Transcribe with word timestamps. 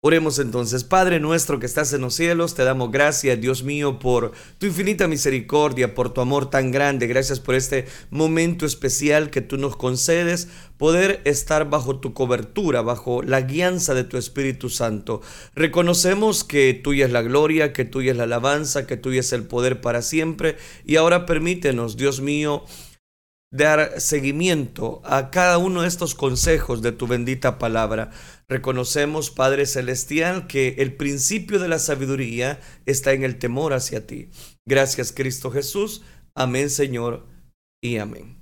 Oremos 0.00 0.38
entonces, 0.38 0.84
Padre 0.84 1.18
nuestro 1.18 1.58
que 1.58 1.66
estás 1.66 1.92
en 1.92 2.02
los 2.02 2.14
cielos, 2.14 2.54
te 2.54 2.62
damos 2.62 2.92
gracias, 2.92 3.40
Dios 3.40 3.64
mío, 3.64 3.98
por 3.98 4.30
tu 4.58 4.66
infinita 4.66 5.08
misericordia, 5.08 5.96
por 5.96 6.14
tu 6.14 6.20
amor 6.20 6.50
tan 6.50 6.70
grande. 6.70 7.08
Gracias 7.08 7.40
por 7.40 7.56
este 7.56 7.84
momento 8.08 8.64
especial 8.64 9.30
que 9.30 9.40
tú 9.40 9.56
nos 9.56 9.76
concedes, 9.76 10.46
poder 10.76 11.20
estar 11.24 11.68
bajo 11.68 11.98
tu 11.98 12.14
cobertura, 12.14 12.80
bajo 12.82 13.24
la 13.24 13.40
guianza 13.40 13.92
de 13.92 14.04
tu 14.04 14.18
Espíritu 14.18 14.70
Santo. 14.70 15.20
Reconocemos 15.56 16.44
que 16.44 16.74
tuya 16.74 17.06
es 17.06 17.10
la 17.10 17.22
gloria, 17.22 17.72
que 17.72 17.84
tuya 17.84 18.12
es 18.12 18.18
la 18.18 18.22
alabanza, 18.22 18.86
que 18.86 18.96
tuya 18.96 19.18
es 19.18 19.32
el 19.32 19.48
poder 19.48 19.80
para 19.80 20.02
siempre. 20.02 20.58
Y 20.86 20.94
ahora 20.94 21.26
permítenos, 21.26 21.96
Dios 21.96 22.20
mío, 22.20 22.62
dar 23.50 24.00
seguimiento 24.00 25.00
a 25.04 25.30
cada 25.30 25.58
uno 25.58 25.82
de 25.82 25.88
estos 25.88 26.14
consejos 26.14 26.82
de 26.82 26.92
tu 26.92 27.06
bendita 27.06 27.58
palabra. 27.58 28.10
Reconocemos, 28.48 29.30
Padre 29.30 29.66
Celestial, 29.66 30.46
que 30.46 30.76
el 30.78 30.94
principio 30.94 31.58
de 31.58 31.68
la 31.68 31.78
sabiduría 31.78 32.60
está 32.86 33.12
en 33.12 33.24
el 33.24 33.38
temor 33.38 33.72
hacia 33.72 34.06
ti. 34.06 34.30
Gracias, 34.66 35.12
Cristo 35.12 35.50
Jesús. 35.50 36.02
Amén, 36.34 36.70
Señor, 36.70 37.26
y 37.82 37.96
amén. 37.98 38.38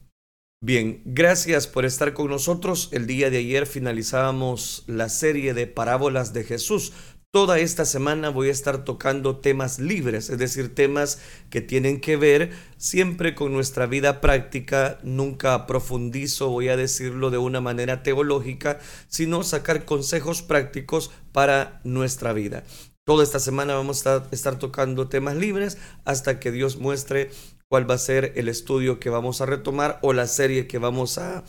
Bien, 0.62 1.02
gracias 1.04 1.66
por 1.66 1.84
estar 1.84 2.12
con 2.14 2.28
nosotros. 2.28 2.88
El 2.90 3.06
día 3.06 3.30
de 3.30 3.38
ayer 3.38 3.66
finalizábamos 3.66 4.84
la 4.86 5.09
serie 5.09 5.54
de 5.54 5.66
parábolas 5.66 6.32
de 6.32 6.45
Jesús. 6.45 6.92
Toda 7.36 7.58
esta 7.58 7.84
semana 7.84 8.30
voy 8.30 8.48
a 8.48 8.52
estar 8.52 8.82
tocando 8.82 9.36
temas 9.36 9.78
libres, 9.78 10.30
es 10.30 10.38
decir, 10.38 10.74
temas 10.74 11.20
que 11.50 11.60
tienen 11.60 12.00
que 12.00 12.16
ver 12.16 12.50
siempre 12.78 13.34
con 13.34 13.52
nuestra 13.52 13.84
vida 13.84 14.22
práctica. 14.22 14.98
Nunca 15.02 15.66
profundizo, 15.66 16.48
voy 16.48 16.70
a 16.70 16.78
decirlo 16.78 17.30
de 17.30 17.36
una 17.36 17.60
manera 17.60 18.02
teológica, 18.02 18.78
sino 19.09 19.42
sacar 19.42 19.84
consejos 19.84 20.40
prácticos 20.40 21.10
para 21.32 21.82
nuestra 21.84 22.32
vida. 22.32 22.64
Toda 23.04 23.22
esta 23.22 23.38
semana 23.38 23.74
vamos 23.74 24.06
a 24.06 24.26
estar 24.30 24.59
tocando 24.59 25.09
temas 25.09 25.37
libres 25.37 25.76
hasta 26.07 26.40
que 26.40 26.51
Dios 26.51 26.79
muestre 26.79 27.30
cuál 27.68 27.90
va 27.90 27.95
a 27.95 27.98
ser 27.98 28.32
el 28.36 28.48
estudio 28.48 29.00
que 29.00 29.10
vamos 29.10 29.40
a 29.40 29.46
retomar 29.46 29.98
o 30.02 30.12
la 30.12 30.28
serie 30.28 30.68
que 30.68 30.78
vamos 30.78 31.18
a, 31.18 31.45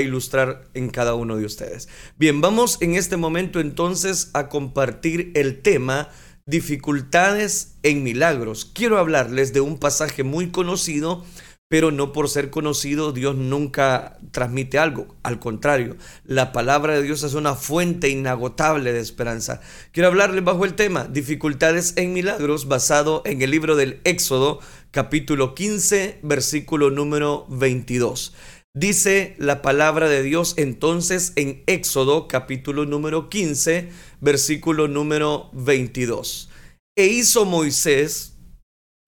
ilustrar 0.00 0.68
en 0.74 0.88
cada 0.88 1.14
uno 1.14 1.36
de 1.36 1.44
ustedes. 1.44 1.88
Bien, 2.16 2.40
vamos 2.40 2.78
en 2.80 2.94
este 2.94 3.16
momento 3.16 3.58
entonces 3.60 4.30
a 4.34 4.48
compartir 4.48 5.32
el 5.34 5.62
tema 5.62 6.08
dificultades 6.46 7.76
en 7.82 8.02
milagros. 8.02 8.64
Quiero 8.64 8.98
hablarles 8.98 9.52
de 9.52 9.60
un 9.60 9.78
pasaje 9.78 10.22
muy 10.24 10.50
conocido 10.50 11.24
pero 11.70 11.92
no 11.92 12.12
por 12.12 12.28
ser 12.28 12.50
conocido 12.50 13.12
Dios 13.12 13.36
nunca 13.36 14.18
transmite 14.32 14.76
algo. 14.76 15.14
Al 15.22 15.38
contrario, 15.38 15.96
la 16.24 16.50
palabra 16.50 16.94
de 16.94 17.02
Dios 17.04 17.22
es 17.22 17.34
una 17.34 17.54
fuente 17.54 18.08
inagotable 18.08 18.92
de 18.92 18.98
esperanza. 18.98 19.60
Quiero 19.92 20.08
hablarles 20.08 20.42
bajo 20.42 20.64
el 20.64 20.74
tema 20.74 21.04
dificultades 21.04 21.94
en 21.96 22.12
milagros 22.12 22.66
basado 22.66 23.22
en 23.24 23.40
el 23.40 23.52
libro 23.52 23.76
del 23.76 24.00
Éxodo 24.02 24.58
capítulo 24.90 25.54
15 25.54 26.18
versículo 26.24 26.90
número 26.90 27.46
22. 27.48 28.34
Dice 28.74 29.36
la 29.38 29.62
palabra 29.62 30.08
de 30.08 30.24
Dios 30.24 30.54
entonces 30.56 31.32
en 31.36 31.62
Éxodo 31.68 32.26
capítulo 32.26 32.84
número 32.84 33.28
15 33.28 33.90
versículo 34.20 34.88
número 34.88 35.50
22. 35.52 36.50
E 36.96 37.06
hizo 37.06 37.44
Moisés 37.44 38.34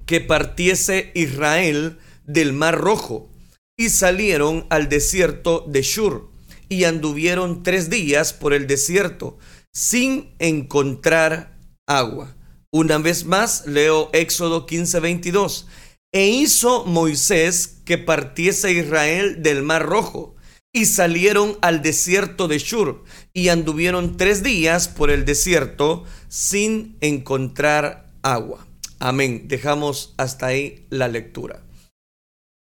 que 0.06 0.20
partiese 0.20 1.10
Israel 1.14 1.98
del 2.27 2.53
Mar 2.53 2.78
Rojo 2.78 3.31
y 3.77 3.91
salieron 3.91 4.67
al 4.70 4.89
desierto 4.89 5.65
de 5.67 5.83
Shur 5.83 6.31
y 6.69 6.84
anduvieron 6.84 7.62
tres 7.62 7.91
días 7.91 8.33
por 8.33 8.55
el 8.55 8.67
desierto 8.67 9.39
sin 9.73 10.34
encontrar 10.39 11.59
agua. 11.87 12.34
Una 12.70 12.98
vez 12.98 13.25
más 13.25 13.67
leo 13.67 14.11
Éxodo 14.12 14.67
15:22. 14.67 15.67
E 16.15 16.28
hizo 16.28 16.84
Moisés 16.84 17.81
que 17.84 17.98
partiese 17.98 18.72
Israel 18.72 19.43
del 19.43 19.62
Mar 19.62 19.84
Rojo 19.84 20.37
y 20.72 20.87
salieron 20.87 21.59
al 21.61 21.82
desierto 21.82 22.49
de 22.49 22.59
Shur 22.59 23.05
y 23.32 23.49
anduvieron 23.49 24.16
tres 24.16 24.43
días 24.43 24.88
por 24.88 25.11
el 25.11 25.25
desierto 25.25 26.05
sin 26.28 26.97
encontrar 27.00 28.11
agua. 28.22 28.66
Amén. 28.99 29.49
Dejamos 29.49 30.15
hasta 30.16 30.47
ahí 30.47 30.87
la 30.91 31.09
lectura. 31.09 31.62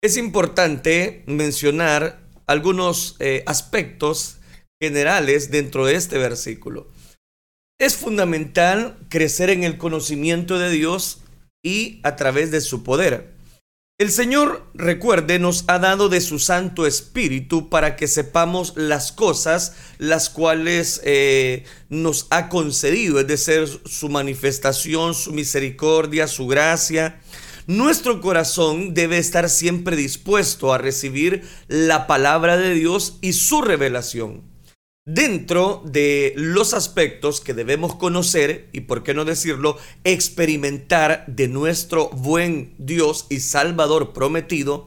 Es 0.02 0.16
importante 0.16 1.22
mencionar 1.26 2.18
algunos 2.48 3.14
eh, 3.20 3.44
aspectos 3.46 4.38
generales 4.82 5.52
dentro 5.52 5.86
de 5.86 5.94
este 5.94 6.18
versículo. 6.18 6.88
Es 7.78 7.94
fundamental 7.94 8.98
crecer 9.08 9.48
en 9.50 9.62
el 9.62 9.78
conocimiento 9.78 10.58
de 10.58 10.70
Dios 10.70 11.20
y 11.64 12.00
a 12.02 12.16
través 12.16 12.50
de 12.50 12.60
su 12.60 12.82
poder. 12.82 13.32
El 13.96 14.10
Señor, 14.10 14.66
recuerde, 14.74 15.38
nos 15.38 15.62
ha 15.68 15.78
dado 15.78 16.08
de 16.08 16.20
su 16.20 16.40
Santo 16.40 16.84
Espíritu 16.88 17.68
para 17.68 17.94
que 17.94 18.08
sepamos 18.08 18.72
las 18.74 19.12
cosas 19.12 19.76
las 19.98 20.30
cuales 20.30 21.00
eh, 21.04 21.62
nos 21.88 22.26
ha 22.30 22.48
concedido, 22.48 23.20
es 23.20 23.28
decir, 23.28 23.68
su 23.84 24.08
manifestación, 24.08 25.14
su 25.14 25.32
misericordia, 25.32 26.26
su 26.26 26.48
gracia. 26.48 27.21
Nuestro 27.72 28.20
corazón 28.20 28.92
debe 28.92 29.16
estar 29.16 29.48
siempre 29.48 29.96
dispuesto 29.96 30.74
a 30.74 30.78
recibir 30.78 31.42
la 31.68 32.06
palabra 32.06 32.58
de 32.58 32.74
Dios 32.74 33.16
y 33.22 33.32
su 33.32 33.62
revelación. 33.62 34.42
Dentro 35.06 35.82
de 35.86 36.34
los 36.36 36.74
aspectos 36.74 37.40
que 37.40 37.54
debemos 37.54 37.94
conocer 37.94 38.68
y, 38.74 38.80
por 38.80 39.02
qué 39.02 39.14
no 39.14 39.24
decirlo, 39.24 39.78
experimentar 40.04 41.24
de 41.28 41.48
nuestro 41.48 42.10
buen 42.10 42.74
Dios 42.76 43.24
y 43.30 43.40
Salvador 43.40 44.12
prometido, 44.12 44.86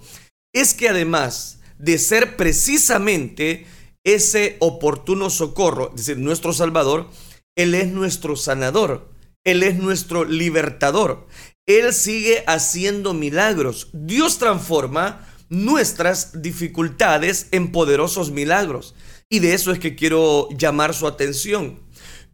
es 0.53 0.75
que 0.75 0.89
además 0.89 1.61
de 1.79 1.97
ser 1.97 2.37
precisamente 2.37 3.65
ese 4.03 4.57
oportuno 4.59 5.31
socorro, 5.31 5.89
es 5.95 6.05
decir, 6.05 6.19
nuestro 6.19 6.53
Salvador, 6.53 7.09
Él 7.57 7.73
es 7.73 7.87
nuestro 7.87 8.35
sanador, 8.35 9.09
Él 9.43 9.63
es 9.63 9.75
nuestro 9.77 10.23
libertador, 10.23 11.25
él 11.65 11.93
sigue 11.93 12.43
haciendo 12.47 13.13
milagros. 13.13 13.89
Dios 13.93 14.37
transforma 14.37 15.27
nuestras 15.49 16.41
dificultades 16.41 17.47
en 17.51 17.71
poderosos 17.71 18.31
milagros. 18.31 18.95
Y 19.29 19.39
de 19.39 19.53
eso 19.53 19.71
es 19.71 19.79
que 19.79 19.95
quiero 19.95 20.49
llamar 20.55 20.93
su 20.93 21.07
atención. 21.07 21.79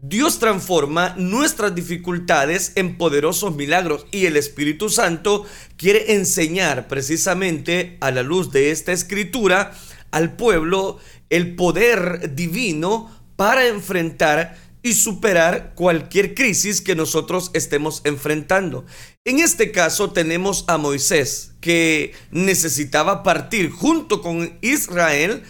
Dios 0.03 0.39
transforma 0.39 1.13
nuestras 1.17 1.75
dificultades 1.75 2.71
en 2.75 2.97
poderosos 2.97 3.55
milagros 3.55 4.07
y 4.11 4.25
el 4.25 4.35
Espíritu 4.35 4.89
Santo 4.89 5.45
quiere 5.77 6.15
enseñar 6.15 6.87
precisamente 6.87 7.97
a 8.01 8.09
la 8.09 8.23
luz 8.23 8.51
de 8.51 8.71
esta 8.71 8.91
escritura 8.93 9.73
al 10.09 10.35
pueblo 10.35 10.97
el 11.29 11.55
poder 11.55 12.35
divino 12.35 13.11
para 13.35 13.67
enfrentar 13.67 14.57
y 14.83 14.93
superar 14.93 15.73
cualquier 15.75 16.33
crisis 16.33 16.81
que 16.81 16.95
nosotros 16.95 17.51
estemos 17.53 18.01
enfrentando. 18.03 18.85
En 19.23 19.37
este 19.39 19.71
caso 19.71 20.11
tenemos 20.11 20.65
a 20.67 20.79
Moisés 20.79 21.51
que 21.61 22.13
necesitaba 22.31 23.21
partir 23.21 23.69
junto 23.69 24.19
con 24.19 24.57
Israel, 24.61 25.43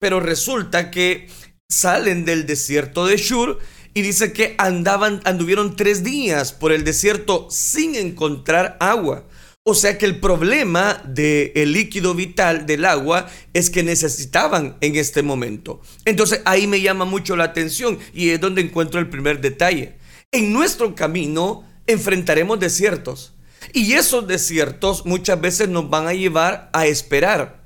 pero 0.00 0.18
resulta 0.18 0.90
que 0.90 1.28
salen 1.70 2.24
del 2.24 2.46
desierto 2.46 3.04
de 3.04 3.18
Shur 3.18 3.58
y 3.92 4.00
dice 4.00 4.32
que 4.32 4.54
andaban, 4.56 5.20
anduvieron 5.24 5.76
tres 5.76 6.02
días 6.02 6.54
por 6.54 6.72
el 6.72 6.84
desierto 6.84 7.48
sin 7.50 7.96
encontrar 7.96 8.78
agua. 8.80 9.26
O 9.62 9.74
sea 9.74 9.98
que 9.98 10.06
el 10.06 10.20
problema 10.20 11.02
del 11.04 11.72
líquido 11.72 12.14
vital 12.14 12.64
del 12.64 12.86
agua 12.86 13.28
es 13.52 13.68
que 13.68 13.82
necesitaban 13.82 14.78
en 14.80 14.96
este 14.96 15.22
momento. 15.22 15.82
Entonces 16.06 16.40
ahí 16.46 16.66
me 16.66 16.80
llama 16.80 17.04
mucho 17.04 17.36
la 17.36 17.44
atención 17.44 17.98
y 18.14 18.30
es 18.30 18.40
donde 18.40 18.62
encuentro 18.62 18.98
el 18.98 19.10
primer 19.10 19.42
detalle. 19.42 19.98
En 20.32 20.54
nuestro 20.54 20.94
camino 20.94 21.67
enfrentaremos 21.88 22.60
desiertos 22.60 23.34
y 23.72 23.94
esos 23.94 24.26
desiertos 24.26 25.04
muchas 25.04 25.40
veces 25.40 25.68
nos 25.68 25.90
van 25.90 26.06
a 26.06 26.14
llevar 26.14 26.70
a 26.72 26.86
esperar. 26.86 27.58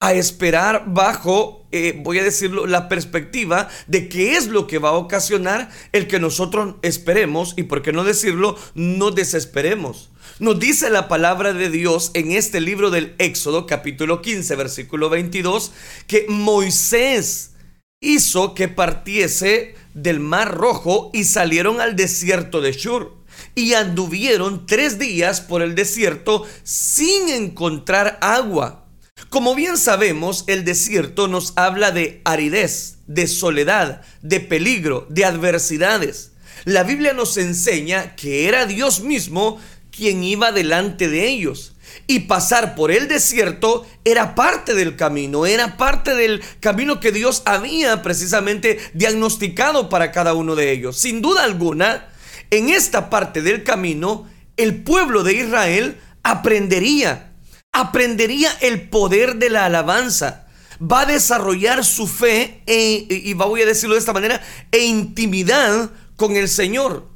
A 0.00 0.14
esperar 0.14 0.84
bajo, 0.86 1.66
eh, 1.72 2.00
voy 2.04 2.20
a 2.20 2.24
decirlo, 2.24 2.66
la 2.66 2.88
perspectiva 2.88 3.68
de 3.88 4.08
qué 4.08 4.36
es 4.36 4.46
lo 4.46 4.68
que 4.68 4.78
va 4.78 4.90
a 4.90 4.92
ocasionar 4.92 5.70
el 5.90 6.06
que 6.06 6.20
nosotros 6.20 6.76
esperemos 6.82 7.54
y, 7.56 7.64
por 7.64 7.82
qué 7.82 7.92
no 7.92 8.04
decirlo, 8.04 8.56
no 8.74 9.10
desesperemos. 9.10 10.10
Nos 10.38 10.60
dice 10.60 10.88
la 10.88 11.08
palabra 11.08 11.52
de 11.52 11.68
Dios 11.68 12.12
en 12.14 12.30
este 12.30 12.60
libro 12.60 12.90
del 12.90 13.16
Éxodo 13.18 13.66
capítulo 13.66 14.22
15 14.22 14.54
versículo 14.54 15.10
22 15.10 15.72
que 16.06 16.26
Moisés 16.28 17.54
hizo 18.00 18.54
que 18.54 18.68
partiese 18.68 19.74
del 19.94 20.20
mar 20.20 20.54
rojo 20.54 21.10
y 21.12 21.24
salieron 21.24 21.80
al 21.80 21.96
desierto 21.96 22.60
de 22.60 22.70
Shur 22.70 23.17
y 23.54 23.74
anduvieron 23.74 24.66
tres 24.66 24.98
días 24.98 25.40
por 25.40 25.62
el 25.62 25.74
desierto 25.74 26.46
sin 26.62 27.28
encontrar 27.28 28.18
agua. 28.20 28.86
Como 29.30 29.54
bien 29.54 29.76
sabemos, 29.76 30.44
el 30.46 30.64
desierto 30.64 31.28
nos 31.28 31.52
habla 31.56 31.90
de 31.90 32.22
aridez, 32.24 32.98
de 33.06 33.26
soledad, 33.26 34.02
de 34.22 34.40
peligro, 34.40 35.06
de 35.10 35.24
adversidades. 35.24 36.32
La 36.64 36.82
Biblia 36.82 37.12
nos 37.12 37.36
enseña 37.36 38.16
que 38.16 38.48
era 38.48 38.66
Dios 38.66 39.00
mismo 39.00 39.60
quien 39.90 40.22
iba 40.22 40.52
delante 40.52 41.08
de 41.08 41.28
ellos. 41.28 41.74
Y 42.06 42.20
pasar 42.20 42.74
por 42.74 42.90
el 42.90 43.08
desierto 43.08 43.86
era 44.04 44.34
parte 44.34 44.74
del 44.74 44.96
camino, 44.96 45.44
era 45.44 45.76
parte 45.76 46.14
del 46.14 46.42
camino 46.60 47.00
que 47.00 47.12
Dios 47.12 47.42
había 47.44 48.02
precisamente 48.02 48.78
diagnosticado 48.94 49.88
para 49.88 50.12
cada 50.12 50.34
uno 50.34 50.54
de 50.54 50.72
ellos. 50.72 50.96
Sin 50.96 51.20
duda 51.20 51.44
alguna, 51.44 52.08
en 52.50 52.70
esta 52.70 53.10
parte 53.10 53.42
del 53.42 53.64
camino, 53.64 54.26
el 54.56 54.82
pueblo 54.82 55.22
de 55.22 55.34
Israel 55.34 56.00
aprendería, 56.22 57.32
aprendería 57.72 58.50
el 58.60 58.88
poder 58.88 59.36
de 59.36 59.50
la 59.50 59.66
alabanza, 59.66 60.46
va 60.80 61.02
a 61.02 61.06
desarrollar 61.06 61.84
su 61.84 62.06
fe, 62.06 62.62
e, 62.66 63.06
y 63.08 63.34
voy 63.34 63.62
a 63.62 63.66
decirlo 63.66 63.94
de 63.94 64.00
esta 64.00 64.12
manera, 64.12 64.42
e 64.72 64.84
intimidad 64.84 65.90
con 66.16 66.36
el 66.36 66.48
Señor. 66.48 67.08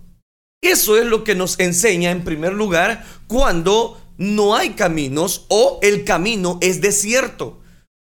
Eso 0.62 0.96
es 0.96 1.05
lo 1.06 1.25
que 1.25 1.35
nos 1.35 1.58
enseña 1.58 2.11
en 2.11 2.23
primer 2.23 2.52
lugar 2.52 3.05
cuando 3.26 4.00
no 4.17 4.55
hay 4.55 4.70
caminos 4.70 5.46
o 5.49 5.81
el 5.82 6.05
camino 6.05 6.58
es 6.61 6.81
desierto. 6.81 7.61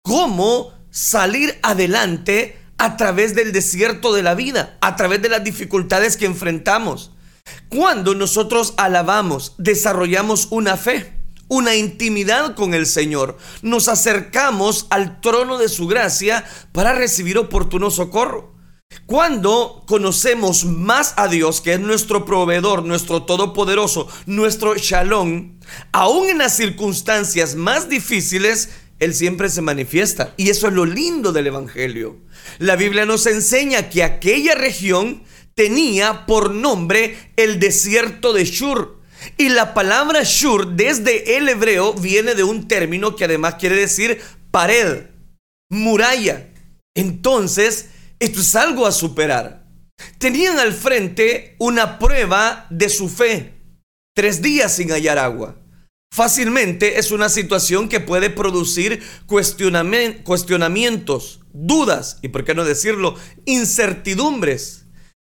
¿Cómo 0.03 0.73
salir 0.91 1.57
adelante 1.63 2.59
a 2.77 2.97
través 2.97 3.33
del 3.33 3.51
desierto 3.51 4.13
de 4.13 4.21
la 4.21 4.35
vida, 4.35 4.77
a 4.81 4.95
través 4.95 5.21
de 5.23 5.29
las 5.29 5.43
dificultades 5.43 6.17
que 6.17 6.27
enfrentamos? 6.27 7.12
Cuando 7.73 8.13
nosotros 8.13 8.75
alabamos, 8.77 9.55
desarrollamos 9.57 10.47
una 10.51 10.77
fe, 10.77 11.11
una 11.47 11.75
intimidad 11.75 12.53
con 12.53 12.75
el 12.75 12.85
Señor, 12.85 13.35
nos 13.63 13.87
acercamos 13.87 14.85
al 14.91 15.21
trono 15.21 15.57
de 15.57 15.69
su 15.69 15.87
gracia 15.87 16.45
para 16.71 16.93
recibir 16.93 17.39
oportuno 17.39 17.89
socorro. 17.89 18.53
Cuando 19.07 19.83
conocemos 19.87 20.65
más 20.65 21.15
a 21.17 21.27
Dios, 21.27 21.61
que 21.61 21.73
es 21.73 21.79
nuestro 21.79 22.25
proveedor, 22.25 22.85
nuestro 22.85 23.23
todopoderoso, 23.23 24.07
nuestro 24.27 24.75
shalom, 24.75 25.57
aún 25.91 26.29
en 26.29 26.37
las 26.37 26.55
circunstancias 26.55 27.55
más 27.55 27.89
difíciles, 27.89 28.69
Él 28.99 29.15
siempre 29.15 29.49
se 29.49 29.63
manifiesta. 29.63 30.35
Y 30.37 30.51
eso 30.51 30.67
es 30.67 30.73
lo 30.73 30.85
lindo 30.85 31.31
del 31.31 31.47
Evangelio. 31.47 32.19
La 32.59 32.75
Biblia 32.75 33.07
nos 33.07 33.25
enseña 33.25 33.89
que 33.89 34.03
aquella 34.03 34.53
región 34.53 35.23
tenía 35.55 36.25
por 36.25 36.51
nombre 36.51 37.31
el 37.35 37.59
desierto 37.59 38.33
de 38.33 38.45
Shur. 38.45 39.01
Y 39.37 39.49
la 39.49 39.73
palabra 39.73 40.21
Shur 40.23 40.75
desde 40.75 41.37
el 41.37 41.49
hebreo 41.49 41.93
viene 41.93 42.35
de 42.35 42.43
un 42.43 42.67
término 42.67 43.15
que 43.15 43.25
además 43.25 43.55
quiere 43.55 43.75
decir 43.75 44.21
pared, 44.51 45.07
muralla. 45.69 46.49
Entonces, 46.95 47.89
esto 48.19 48.41
es 48.41 48.55
algo 48.55 48.85
a 48.85 48.91
superar. 48.91 49.65
Tenían 50.17 50.59
al 50.59 50.73
frente 50.73 51.55
una 51.59 51.99
prueba 51.99 52.67
de 52.69 52.89
su 52.89 53.09
fe. 53.09 53.53
Tres 54.15 54.41
días 54.41 54.75
sin 54.75 54.89
hallar 54.89 55.17
agua. 55.17 55.57
Fácilmente 56.13 56.99
es 56.99 57.11
una 57.11 57.29
situación 57.29 57.89
que 57.89 57.99
puede 57.99 58.29
producir 58.29 59.01
cuestionamientos, 59.25 61.39
dudas 61.53 62.19
y, 62.21 62.27
por 62.27 62.43
qué 62.43 62.53
no 62.53 62.65
decirlo, 62.65 63.15
incertidumbres. 63.45 64.82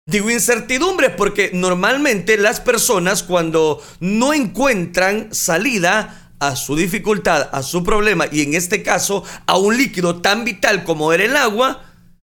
Digo 0.09 0.31
incertidumbre 0.31 1.11
porque 1.11 1.51
normalmente 1.53 2.35
las 2.37 2.59
personas 2.59 3.21
cuando 3.21 3.79
no 3.99 4.33
encuentran 4.33 5.35
salida 5.35 6.33
a 6.39 6.55
su 6.55 6.75
dificultad, 6.75 7.47
a 7.51 7.61
su 7.61 7.83
problema 7.83 8.25
y 8.31 8.41
en 8.41 8.55
este 8.55 8.81
caso 8.81 9.23
a 9.45 9.57
un 9.57 9.77
líquido 9.77 10.19
tan 10.19 10.45
vital 10.45 10.83
como 10.83 11.13
era 11.13 11.25
el 11.25 11.37
agua, 11.37 11.83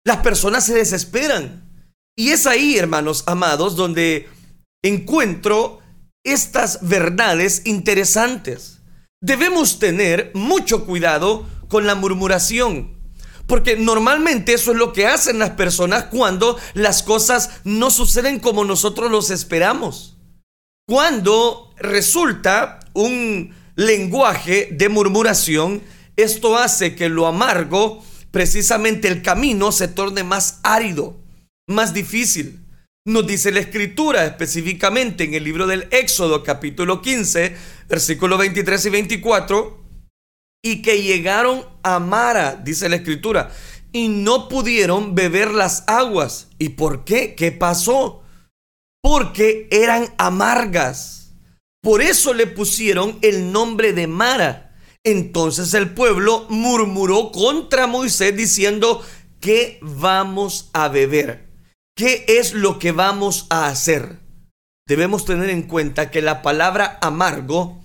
las 0.06 0.18
personas 0.18 0.66
se 0.66 0.74
desesperan. 0.74 1.88
Y 2.18 2.32
es 2.32 2.46
ahí, 2.46 2.78
hermanos 2.78 3.24
amados, 3.26 3.78
donde 3.78 4.28
encuentro 4.84 5.80
estas 6.26 6.80
verdades 6.82 7.62
interesantes. 7.64 8.82
Debemos 9.22 9.80
tener 9.80 10.32
mucho 10.34 10.86
cuidado 10.86 11.48
con 11.70 11.88
la 11.88 11.96
murmuración. 11.96 13.01
Porque 13.52 13.76
normalmente 13.76 14.54
eso 14.54 14.72
es 14.72 14.78
lo 14.78 14.94
que 14.94 15.08
hacen 15.08 15.38
las 15.38 15.50
personas 15.50 16.06
cuando 16.06 16.58
las 16.74 17.04
cosas 17.04 17.50
no 17.66 17.92
suceden 17.92 18.40
como 18.40 18.64
nosotros 18.64 19.12
los 19.12 19.30
esperamos. 19.30 20.16
Cuando 20.88 21.74
resulta 21.76 22.80
un 22.94 23.54
lenguaje 23.76 24.70
de 24.72 24.88
murmuración, 24.88 25.82
esto 26.16 26.58
hace 26.58 26.96
que 26.96 27.10
lo 27.10 27.28
amargo, 27.28 28.02
precisamente 28.32 29.10
el 29.10 29.22
camino, 29.22 29.74
se 29.74 29.90
torne 29.90 30.24
más 30.24 30.62
árido, 30.64 31.20
más 31.68 31.94
difícil. 31.94 32.66
Nos 33.04 33.28
dice 33.28 33.52
la 33.52 33.60
escritura 33.60 34.24
específicamente 34.24 35.26
en 35.26 35.34
el 35.34 35.44
libro 35.44 35.68
del 35.68 35.90
Éxodo 35.92 36.42
capítulo 36.42 37.02
15, 37.02 37.54
versículos 37.90 38.40
23 38.40 38.86
y 38.86 38.90
24, 38.90 39.81
y 40.64 40.82
que 40.82 41.02
llegaron 41.02 41.66
a 41.84 42.00
Mara, 42.00 42.56
dice 42.56 42.90
la 42.90 42.98
escritura, 42.98 43.52
y 43.92 44.08
no 44.10 44.48
pudieron 44.48 45.16
beber 45.16 45.52
las 45.52 45.84
aguas. 45.88 46.50
¿Y 46.58 46.70
por 46.70 47.04
qué? 47.04 47.36
¿Qué 47.36 47.52
pasó? 47.52 48.24
Porque 49.02 49.68
eran 49.72 50.14
amargas. 50.18 51.34
Por 51.82 52.02
eso 52.02 52.34
le 52.34 52.48
pusieron 52.48 53.18
el 53.22 53.52
nombre 53.52 53.94
de 53.94 54.08
Mara. 54.08 54.76
Entonces 55.04 55.74
el 55.74 55.94
pueblo 55.94 56.46
murmuró 56.50 57.32
contra 57.32 57.88
Moisés 57.88 58.38
diciendo, 58.38 59.04
¿qué 59.40 59.80
vamos 59.82 60.70
a 60.74 60.90
beber? 60.90 61.50
¿Qué 61.96 62.24
es 62.28 62.54
lo 62.54 62.78
que 62.78 62.92
vamos 62.92 63.48
a 63.50 63.68
hacer? 63.68 64.20
Debemos 64.88 65.26
tener 65.26 65.50
en 65.50 65.64
cuenta 65.64 66.12
que 66.12 66.22
la 66.22 66.42
palabra 66.42 67.00
amargo 67.02 67.81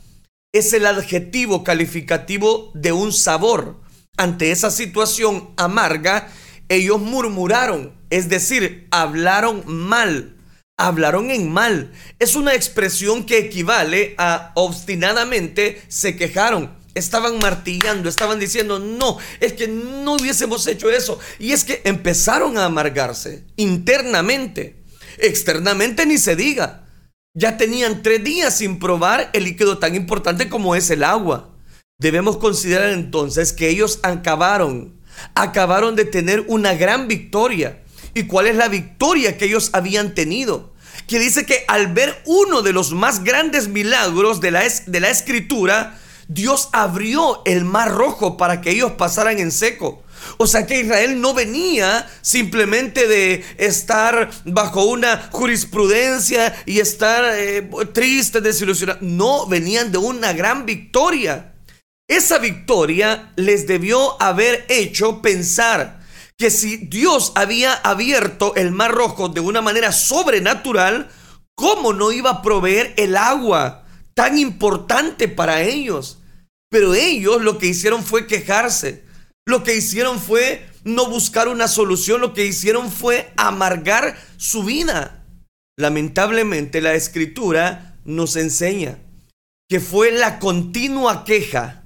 es 0.56 0.72
el 0.72 0.86
adjetivo 0.86 1.64
calificativo 1.64 2.70
de 2.74 2.92
un 2.92 3.12
sabor. 3.12 3.80
Ante 4.16 4.50
esa 4.50 4.70
situación 4.70 5.50
amarga, 5.56 6.28
ellos 6.68 7.00
murmuraron, 7.00 7.92
es 8.10 8.28
decir, 8.28 8.88
hablaron 8.90 9.62
mal. 9.66 10.36
Hablaron 10.78 11.30
en 11.30 11.50
mal. 11.50 11.92
Es 12.18 12.36
una 12.36 12.54
expresión 12.54 13.24
que 13.24 13.38
equivale 13.38 14.14
a 14.18 14.52
obstinadamente 14.54 15.82
se 15.88 16.16
quejaron. 16.16 16.76
Estaban 16.94 17.38
martillando, 17.38 18.08
estaban 18.08 18.38
diciendo, 18.38 18.78
no, 18.78 19.18
es 19.40 19.54
que 19.54 19.68
no 19.68 20.14
hubiésemos 20.14 20.66
hecho 20.66 20.90
eso. 20.90 21.18
Y 21.38 21.52
es 21.52 21.64
que 21.64 21.82
empezaron 21.84 22.58
a 22.58 22.66
amargarse 22.66 23.44
internamente. 23.56 24.82
Externamente 25.18 26.04
ni 26.04 26.18
se 26.18 26.36
diga. 26.36 26.85
Ya 27.38 27.58
tenían 27.58 28.02
tres 28.02 28.24
días 28.24 28.56
sin 28.56 28.78
probar 28.78 29.28
el 29.34 29.44
líquido 29.44 29.76
tan 29.76 29.94
importante 29.94 30.48
como 30.48 30.74
es 30.74 30.88
el 30.88 31.04
agua. 31.04 31.50
Debemos 31.98 32.38
considerar 32.38 32.88
entonces 32.88 33.52
que 33.52 33.68
ellos 33.68 34.00
acabaron, 34.02 34.98
acabaron 35.34 35.96
de 35.96 36.06
tener 36.06 36.46
una 36.48 36.72
gran 36.72 37.08
victoria. 37.08 37.82
¿Y 38.14 38.22
cuál 38.22 38.46
es 38.46 38.56
la 38.56 38.68
victoria 38.68 39.36
que 39.36 39.44
ellos 39.44 39.68
habían 39.74 40.14
tenido? 40.14 40.72
Que 41.06 41.18
dice 41.18 41.44
que 41.44 41.66
al 41.68 41.92
ver 41.92 42.22
uno 42.24 42.62
de 42.62 42.72
los 42.72 42.92
más 42.92 43.22
grandes 43.22 43.68
milagros 43.68 44.40
de 44.40 44.52
la, 44.52 44.62
de 44.86 45.00
la 45.00 45.10
escritura, 45.10 46.00
Dios 46.28 46.68
abrió 46.72 47.42
el 47.44 47.64
mar 47.64 47.92
rojo 47.92 48.36
para 48.36 48.60
que 48.60 48.70
ellos 48.70 48.92
pasaran 48.92 49.38
en 49.38 49.52
seco. 49.52 50.02
O 50.38 50.46
sea 50.46 50.66
que 50.66 50.80
Israel 50.80 51.20
no 51.20 51.34
venía 51.34 52.08
simplemente 52.20 53.06
de 53.06 53.44
estar 53.58 54.30
bajo 54.44 54.84
una 54.84 55.28
jurisprudencia 55.30 56.54
y 56.66 56.80
estar 56.80 57.24
eh, 57.36 57.68
triste, 57.92 58.40
desilusionado. 58.40 58.98
No, 59.02 59.46
venían 59.46 59.92
de 59.92 59.98
una 59.98 60.32
gran 60.32 60.66
victoria. 60.66 61.54
Esa 62.08 62.38
victoria 62.38 63.32
les 63.36 63.66
debió 63.66 64.20
haber 64.20 64.64
hecho 64.68 65.22
pensar 65.22 66.00
que 66.36 66.50
si 66.50 66.76
Dios 66.76 67.32
había 67.34 67.74
abierto 67.74 68.54
el 68.56 68.70
mar 68.70 68.92
rojo 68.92 69.28
de 69.28 69.40
una 69.40 69.62
manera 69.62 69.90
sobrenatural, 69.90 71.10
¿cómo 71.54 71.92
no 71.92 72.12
iba 72.12 72.30
a 72.30 72.42
proveer 72.42 72.94
el 72.96 73.16
agua 73.16 73.85
tan 74.16 74.38
importante 74.38 75.28
para 75.28 75.62
ellos? 75.62 76.18
Pero 76.70 76.94
ellos 76.94 77.42
lo 77.42 77.58
que 77.58 77.66
hicieron 77.66 78.02
fue 78.02 78.26
quejarse. 78.26 79.04
Lo 79.46 79.62
que 79.62 79.76
hicieron 79.76 80.18
fue 80.18 80.66
no 80.82 81.08
buscar 81.08 81.48
una 81.48 81.68
solución, 81.68 82.20
lo 82.20 82.34
que 82.34 82.46
hicieron 82.46 82.90
fue 82.90 83.32
amargar 83.36 84.18
su 84.36 84.64
vida. 84.64 85.24
Lamentablemente 85.78 86.80
la 86.80 86.94
escritura 86.94 87.96
nos 88.04 88.36
enseña 88.36 88.98
que 89.68 89.80
fue 89.80 90.12
la 90.12 90.38
continua 90.38 91.24
queja 91.24 91.84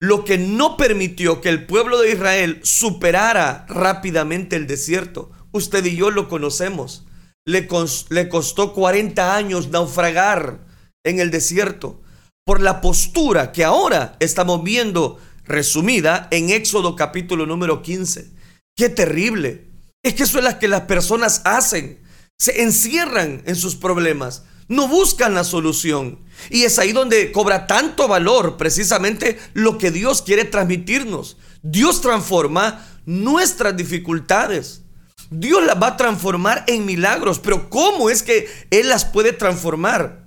lo 0.00 0.24
que 0.24 0.36
no 0.36 0.76
permitió 0.76 1.40
que 1.40 1.48
el 1.48 1.64
pueblo 1.64 2.00
de 2.00 2.10
Israel 2.10 2.58
superara 2.64 3.66
rápidamente 3.68 4.56
el 4.56 4.66
desierto. 4.66 5.30
Usted 5.52 5.84
y 5.84 5.94
yo 5.94 6.10
lo 6.10 6.28
conocemos. 6.28 7.06
Le, 7.46 7.68
le 8.08 8.28
costó 8.28 8.72
40 8.72 9.36
años 9.36 9.68
naufragar 9.68 10.71
en 11.04 11.20
el 11.20 11.30
desierto 11.30 12.00
por 12.44 12.60
la 12.60 12.80
postura 12.80 13.52
que 13.52 13.64
ahora 13.64 14.16
estamos 14.20 14.62
viendo 14.62 15.18
resumida 15.44 16.28
en 16.30 16.50
Éxodo 16.50 16.96
capítulo 16.96 17.46
número 17.46 17.82
15. 17.82 18.30
Qué 18.76 18.88
terrible. 18.88 19.68
Es 20.02 20.14
que 20.14 20.24
eso 20.24 20.38
es 20.38 20.44
lo 20.44 20.58
que 20.58 20.68
las 20.68 20.82
personas 20.82 21.42
hacen. 21.44 22.00
Se 22.38 22.62
encierran 22.62 23.42
en 23.46 23.54
sus 23.54 23.76
problemas, 23.76 24.44
no 24.66 24.88
buscan 24.88 25.34
la 25.34 25.44
solución. 25.44 26.18
Y 26.50 26.64
es 26.64 26.78
ahí 26.78 26.92
donde 26.92 27.30
cobra 27.30 27.66
tanto 27.66 28.08
valor 28.08 28.56
precisamente 28.56 29.38
lo 29.52 29.78
que 29.78 29.90
Dios 29.90 30.22
quiere 30.22 30.44
transmitirnos. 30.44 31.36
Dios 31.62 32.00
transforma 32.00 32.84
nuestras 33.06 33.76
dificultades. 33.76 34.82
Dios 35.30 35.64
las 35.64 35.80
va 35.80 35.88
a 35.88 35.96
transformar 35.96 36.64
en 36.66 36.84
milagros, 36.84 37.38
pero 37.38 37.70
¿cómo 37.70 38.10
es 38.10 38.22
que 38.22 38.48
Él 38.70 38.88
las 38.88 39.04
puede 39.04 39.32
transformar? 39.32 40.21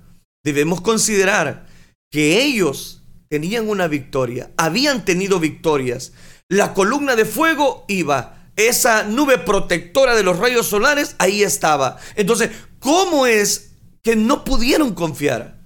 Debemos 0.46 0.80
considerar 0.80 1.66
que 2.08 2.40
ellos 2.44 3.02
tenían 3.28 3.68
una 3.68 3.88
victoria, 3.88 4.52
habían 4.56 5.04
tenido 5.04 5.40
victorias. 5.40 6.12
La 6.48 6.72
columna 6.72 7.16
de 7.16 7.24
fuego 7.24 7.84
iba, 7.88 8.48
esa 8.54 9.02
nube 9.02 9.38
protectora 9.38 10.14
de 10.14 10.22
los 10.22 10.38
rayos 10.38 10.68
solares, 10.68 11.16
ahí 11.18 11.42
estaba. 11.42 11.98
Entonces, 12.14 12.50
¿cómo 12.78 13.26
es 13.26 13.72
que 14.04 14.14
no 14.14 14.44
pudieron 14.44 14.94
confiar? 14.94 15.58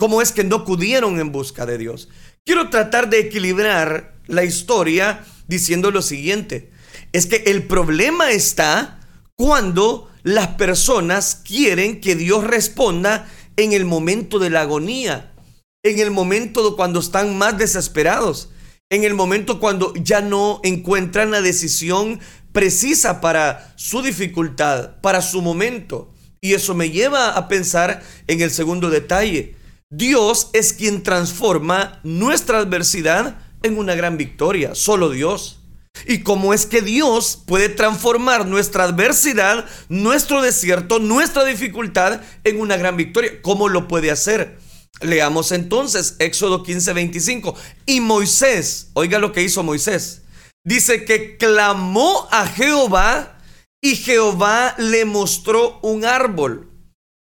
¿Cómo 0.00 0.20
es 0.20 0.32
que 0.32 0.42
no 0.42 0.56
acudieron 0.56 1.20
en 1.20 1.30
busca 1.30 1.64
de 1.64 1.78
Dios? 1.78 2.08
Quiero 2.44 2.70
tratar 2.70 3.10
de 3.10 3.20
equilibrar 3.20 4.16
la 4.26 4.42
historia 4.42 5.24
diciendo 5.46 5.92
lo 5.92 6.02
siguiente. 6.02 6.72
Es 7.12 7.26
que 7.26 7.44
el 7.46 7.68
problema 7.68 8.32
está 8.32 8.98
cuando 9.36 10.10
las 10.24 10.48
personas 10.48 11.40
quieren 11.44 12.00
que 12.00 12.16
Dios 12.16 12.42
responda 12.42 13.28
en 13.58 13.74
el 13.74 13.84
momento 13.84 14.38
de 14.38 14.48
la 14.48 14.62
agonía, 14.62 15.34
en 15.82 15.98
el 15.98 16.10
momento 16.10 16.76
cuando 16.76 17.00
están 17.00 17.36
más 17.36 17.58
desesperados 17.58 18.48
en 18.90 19.04
el 19.04 19.14
momento 19.14 19.60
cuando 19.60 19.92
ya 19.94 20.20
no 20.20 20.60
encuentran 20.62 21.30
la 21.30 21.42
decisión 21.42 22.20
precisa 22.52 23.20
para 23.20 23.74
su 23.76 24.00
dificultad, 24.02 25.00
para 25.02 25.20
su 25.20 25.42
momento. 25.42 26.14
Y 26.40 26.54
eso 26.54 26.74
me 26.74 26.90
lleva 26.90 27.32
a 27.32 27.48
pensar 27.48 28.02
en 28.26 28.40
el 28.40 28.50
segundo 28.50 28.88
detalle. 28.88 29.56
Dios 29.90 30.48
es 30.52 30.72
quien 30.72 31.02
transforma 31.02 32.00
nuestra 32.02 32.58
adversidad 32.58 33.38
en 33.62 33.76
una 33.76 33.94
gran 33.94 34.16
victoria, 34.16 34.74
solo 34.74 35.10
Dios. 35.10 35.57
Y 36.06 36.18
cómo 36.18 36.54
es 36.54 36.66
que 36.66 36.82
Dios 36.82 37.42
puede 37.46 37.68
transformar 37.68 38.46
nuestra 38.46 38.84
adversidad, 38.84 39.66
nuestro 39.88 40.42
desierto, 40.42 40.98
nuestra 40.98 41.44
dificultad 41.44 42.20
en 42.44 42.60
una 42.60 42.76
gran 42.76 42.96
victoria. 42.96 43.42
¿Cómo 43.42 43.68
lo 43.68 43.88
puede 43.88 44.10
hacer? 44.10 44.58
Leamos 45.00 45.52
entonces 45.52 46.16
Éxodo 46.18 46.62
15, 46.62 46.92
25. 46.92 47.54
Y 47.86 48.00
Moisés, 48.00 48.90
oiga 48.94 49.18
lo 49.18 49.32
que 49.32 49.42
hizo 49.42 49.62
Moisés. 49.62 50.22
Dice 50.64 51.04
que 51.04 51.36
clamó 51.36 52.28
a 52.30 52.46
Jehová 52.46 53.38
y 53.80 53.96
Jehová 53.96 54.74
le 54.78 55.04
mostró 55.04 55.78
un 55.82 56.04
árbol 56.04 56.70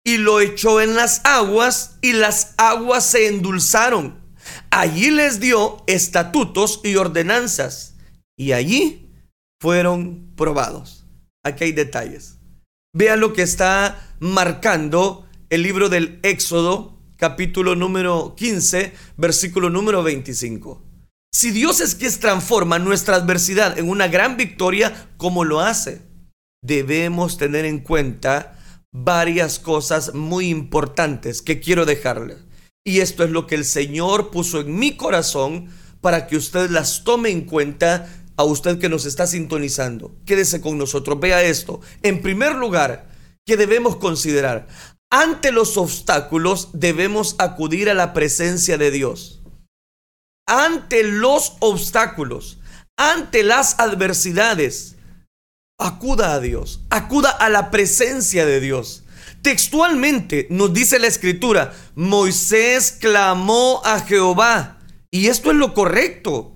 y 0.05 0.19
lo 0.19 0.41
echó 0.41 0.81
en 0.81 0.95
las 0.95 1.23
aguas 1.25 1.97
y 2.01 2.13
las 2.13 2.55
aguas 2.59 3.07
se 3.07 3.27
endulzaron. 3.27 4.23
Allí 4.71 5.11
les 5.11 5.41
dio 5.41 5.83
estatutos 5.87 6.81
y 6.85 6.97
ordenanzas 6.97 7.94
y 8.37 8.53
allí 8.53 9.11
fueron 9.61 10.33
probados. 10.37 11.07
Aquí 11.45 11.65
hay 11.65 11.73
detalles. 11.73 12.39
Vean 12.95 13.21
lo 13.21 13.33
que 13.33 13.43
está 13.43 14.15
marcando 14.21 15.27
el 15.51 15.63
libro 15.63 15.89
del 15.89 16.21
Éxodo 16.23 16.99
capítulo 17.17 17.75
número 17.75 18.35
15, 18.37 18.93
versículo 19.17 19.71
número 19.71 20.03
25. 20.03 20.83
Si 21.33 21.51
Dios 21.51 21.81
es 21.81 21.95
quien 21.95 22.13
transforma 22.21 22.79
nuestra 22.79 23.17
adversidad 23.17 23.79
en 23.79 23.89
una 23.89 24.09
gran 24.09 24.37
victoria, 24.37 25.09
¿cómo 25.17 25.45
lo 25.45 25.61
hace? 25.61 26.03
Debemos 26.63 27.37
tener 27.37 27.65
en 27.65 27.81
cuenta 27.81 28.59
varias 28.93 29.59
cosas 29.59 30.15
muy 30.15 30.49
importantes 30.49 31.43
que 31.43 31.61
quiero 31.61 31.85
dejarle. 31.85 32.37
Y 32.87 33.01
esto 33.01 33.25
es 33.25 33.31
lo 33.31 33.47
que 33.47 33.57
el 33.57 33.65
Señor 33.65 34.31
puso 34.31 34.61
en 34.61 34.79
mi 34.79 34.97
corazón 34.97 35.69
para 36.01 36.27
que 36.27 36.37
usted 36.37 36.71
las 36.71 37.03
tome 37.03 37.31
en 37.31 37.47
cuenta 37.47 38.24
a 38.37 38.45
usted 38.45 38.79
que 38.79 38.89
nos 38.89 39.05
está 39.05 39.27
sintonizando. 39.27 40.15
Quédese 40.27 40.61
con 40.61 40.79
nosotros, 40.79 41.21
vea 41.21 41.43
esto. 41.43 41.81
En 42.03 42.23
primer 42.23 42.55
lugar, 42.55 43.09
que 43.47 43.57
debemos 43.57 43.97
considerar, 43.97 44.67
ante 45.11 45.53
los 45.53 45.77
obstáculos 45.77 46.71
debemos 46.73 47.37
acudir 47.39 47.91
a 47.91 47.95
la 47.95 48.13
presencia 48.13 48.79
de 48.79 48.91
Dios. 48.91 49.43
Ante 50.47 51.05
los 51.05 51.57
obstáculos, 51.61 52.59
ante 52.97 53.43
las 53.43 53.79
adversidades, 53.79 54.97
acuda 55.79 56.35
a 56.35 56.41
Dios, 56.41 56.81
acuda 56.91 57.31
a 57.31 57.49
la 57.49 57.71
presencia 57.71 58.45
de 58.45 58.61
Dios. 58.61 59.05
Textualmente 59.43 60.47
nos 60.51 60.73
dice 60.73 60.99
la 60.99 61.07
escritura, 61.07 61.75
Moisés 61.95 62.93
clamó 62.93 63.83
a 63.85 64.01
Jehová. 64.01 64.79
Y 65.11 65.29
esto 65.29 65.51
es 65.51 65.57
lo 65.57 65.75
correcto. 65.75 66.54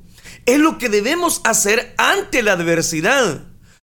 Es 0.48 0.58
lo 0.58 0.78
que 0.78 0.88
debemos 0.88 1.42
hacer 1.44 1.92
ante 1.98 2.42
la 2.42 2.52
adversidad. 2.52 3.42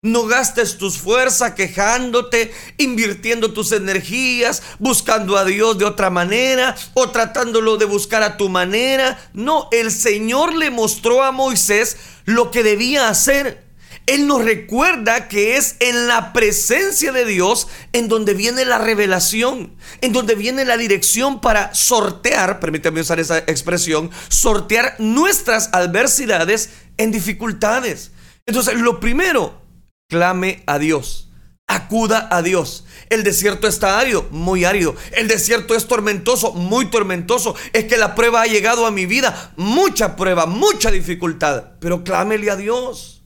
No 0.02 0.26
gastes 0.26 0.76
tus 0.76 0.98
fuerzas 0.98 1.52
quejándote, 1.52 2.52
invirtiendo 2.78 3.52
tus 3.52 3.70
energías, 3.70 4.64
buscando 4.80 5.36
a 5.36 5.44
Dios 5.44 5.78
de 5.78 5.84
otra 5.84 6.10
manera 6.10 6.74
o 6.94 7.10
tratándolo 7.10 7.76
de 7.76 7.84
buscar 7.84 8.24
a 8.24 8.36
tu 8.36 8.48
manera. 8.48 9.30
No, 9.34 9.68
el 9.70 9.92
Señor 9.92 10.52
le 10.52 10.72
mostró 10.72 11.22
a 11.22 11.30
Moisés 11.30 11.96
lo 12.24 12.50
que 12.50 12.64
debía 12.64 13.08
hacer. 13.08 13.67
Él 14.08 14.26
nos 14.26 14.42
recuerda 14.42 15.28
que 15.28 15.58
es 15.58 15.76
en 15.80 16.08
la 16.08 16.32
presencia 16.32 17.12
de 17.12 17.26
Dios 17.26 17.68
en 17.92 18.08
donde 18.08 18.32
viene 18.32 18.64
la 18.64 18.78
revelación, 18.78 19.76
en 20.00 20.14
donde 20.14 20.34
viene 20.34 20.64
la 20.64 20.78
dirección 20.78 21.42
para 21.42 21.74
sortear, 21.74 22.58
permítame 22.58 23.02
usar 23.02 23.20
esa 23.20 23.36
expresión, 23.40 24.10
sortear 24.30 24.96
nuestras 24.98 25.68
adversidades 25.74 26.70
en 26.96 27.12
dificultades. 27.12 28.12
Entonces, 28.46 28.80
lo 28.80 28.98
primero 28.98 29.60
clame 30.08 30.62
a 30.64 30.78
Dios. 30.78 31.28
Acuda 31.66 32.28
a 32.30 32.40
Dios. 32.40 32.86
El 33.10 33.24
desierto 33.24 33.68
está 33.68 34.00
árido, 34.00 34.26
muy 34.30 34.64
árido. 34.64 34.96
El 35.12 35.28
desierto 35.28 35.74
es 35.74 35.86
tormentoso, 35.86 36.54
muy 36.54 36.86
tormentoso. 36.86 37.54
Es 37.74 37.84
que 37.84 37.98
la 37.98 38.14
prueba 38.14 38.40
ha 38.40 38.46
llegado 38.46 38.86
a 38.86 38.90
mi 38.90 39.04
vida, 39.04 39.52
mucha 39.56 40.16
prueba, 40.16 40.46
mucha 40.46 40.90
dificultad. 40.90 41.72
Pero 41.78 42.04
clámele 42.04 42.50
a 42.50 42.56
Dios. 42.56 43.17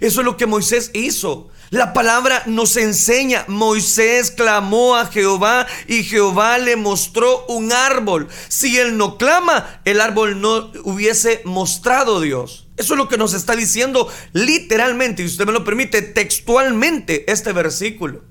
Eso 0.00 0.20
es 0.20 0.24
lo 0.24 0.36
que 0.36 0.46
Moisés 0.46 0.90
hizo. 0.94 1.48
La 1.70 1.92
palabra 1.92 2.44
nos 2.46 2.76
enseña, 2.76 3.44
Moisés 3.48 4.30
clamó 4.30 4.94
a 4.94 5.06
Jehová 5.06 5.66
y 5.88 6.04
Jehová 6.04 6.58
le 6.58 6.76
mostró 6.76 7.44
un 7.46 7.72
árbol. 7.72 8.28
Si 8.48 8.78
él 8.78 8.96
no 8.96 9.18
clama, 9.18 9.80
el 9.84 10.00
árbol 10.00 10.40
no 10.40 10.70
hubiese 10.84 11.42
mostrado 11.44 12.20
Dios. 12.20 12.68
Eso 12.76 12.94
es 12.94 12.98
lo 12.98 13.08
que 13.08 13.18
nos 13.18 13.34
está 13.34 13.56
diciendo 13.56 14.08
literalmente, 14.32 15.22
y 15.22 15.26
usted 15.26 15.46
me 15.46 15.52
lo 15.52 15.64
permite, 15.64 16.02
textualmente 16.02 17.30
este 17.32 17.52
versículo. 17.52 18.22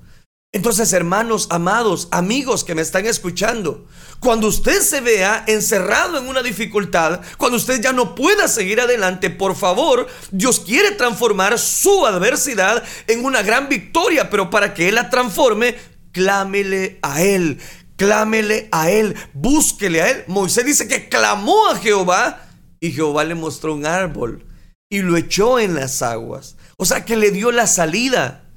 Entonces, 0.52 0.92
hermanos, 0.92 1.48
amados, 1.50 2.08
amigos 2.10 2.64
que 2.64 2.74
me 2.74 2.82
están 2.82 3.04
escuchando, 3.06 3.86
cuando 4.20 4.48
usted 4.48 4.80
se 4.80 5.00
vea 5.00 5.44
encerrado 5.46 6.18
en 6.18 6.28
una 6.28 6.42
dificultad, 6.42 7.20
cuando 7.36 7.58
usted 7.58 7.80
ya 7.82 7.92
no 7.92 8.14
pueda 8.14 8.48
seguir 8.48 8.80
adelante, 8.80 9.28
por 9.28 9.54
favor, 9.54 10.06
Dios 10.30 10.60
quiere 10.60 10.92
transformar 10.92 11.58
su 11.58 12.06
adversidad 12.06 12.82
en 13.06 13.24
una 13.24 13.42
gran 13.42 13.68
victoria, 13.68 14.30
pero 14.30 14.48
para 14.48 14.72
que 14.72 14.88
Él 14.88 14.94
la 14.94 15.10
transforme, 15.10 15.76
clámele 16.12 16.98
a 17.02 17.22
Él, 17.22 17.60
clámele 17.96 18.68
a 18.72 18.90
Él, 18.90 19.14
búsquele 19.34 20.00
a 20.00 20.10
Él. 20.10 20.24
Moisés 20.26 20.64
dice 20.64 20.88
que 20.88 21.10
clamó 21.10 21.68
a 21.68 21.76
Jehová 21.76 22.46
y 22.80 22.92
Jehová 22.92 23.24
le 23.24 23.34
mostró 23.34 23.74
un 23.74 23.84
árbol 23.84 24.46
y 24.90 25.00
lo 25.00 25.16
echó 25.16 25.58
en 25.58 25.74
las 25.74 26.00
aguas. 26.00 26.56
O 26.78 26.86
sea 26.86 27.04
que 27.04 27.16
le 27.16 27.30
dio 27.30 27.52
la 27.52 27.66
salida, 27.66 28.50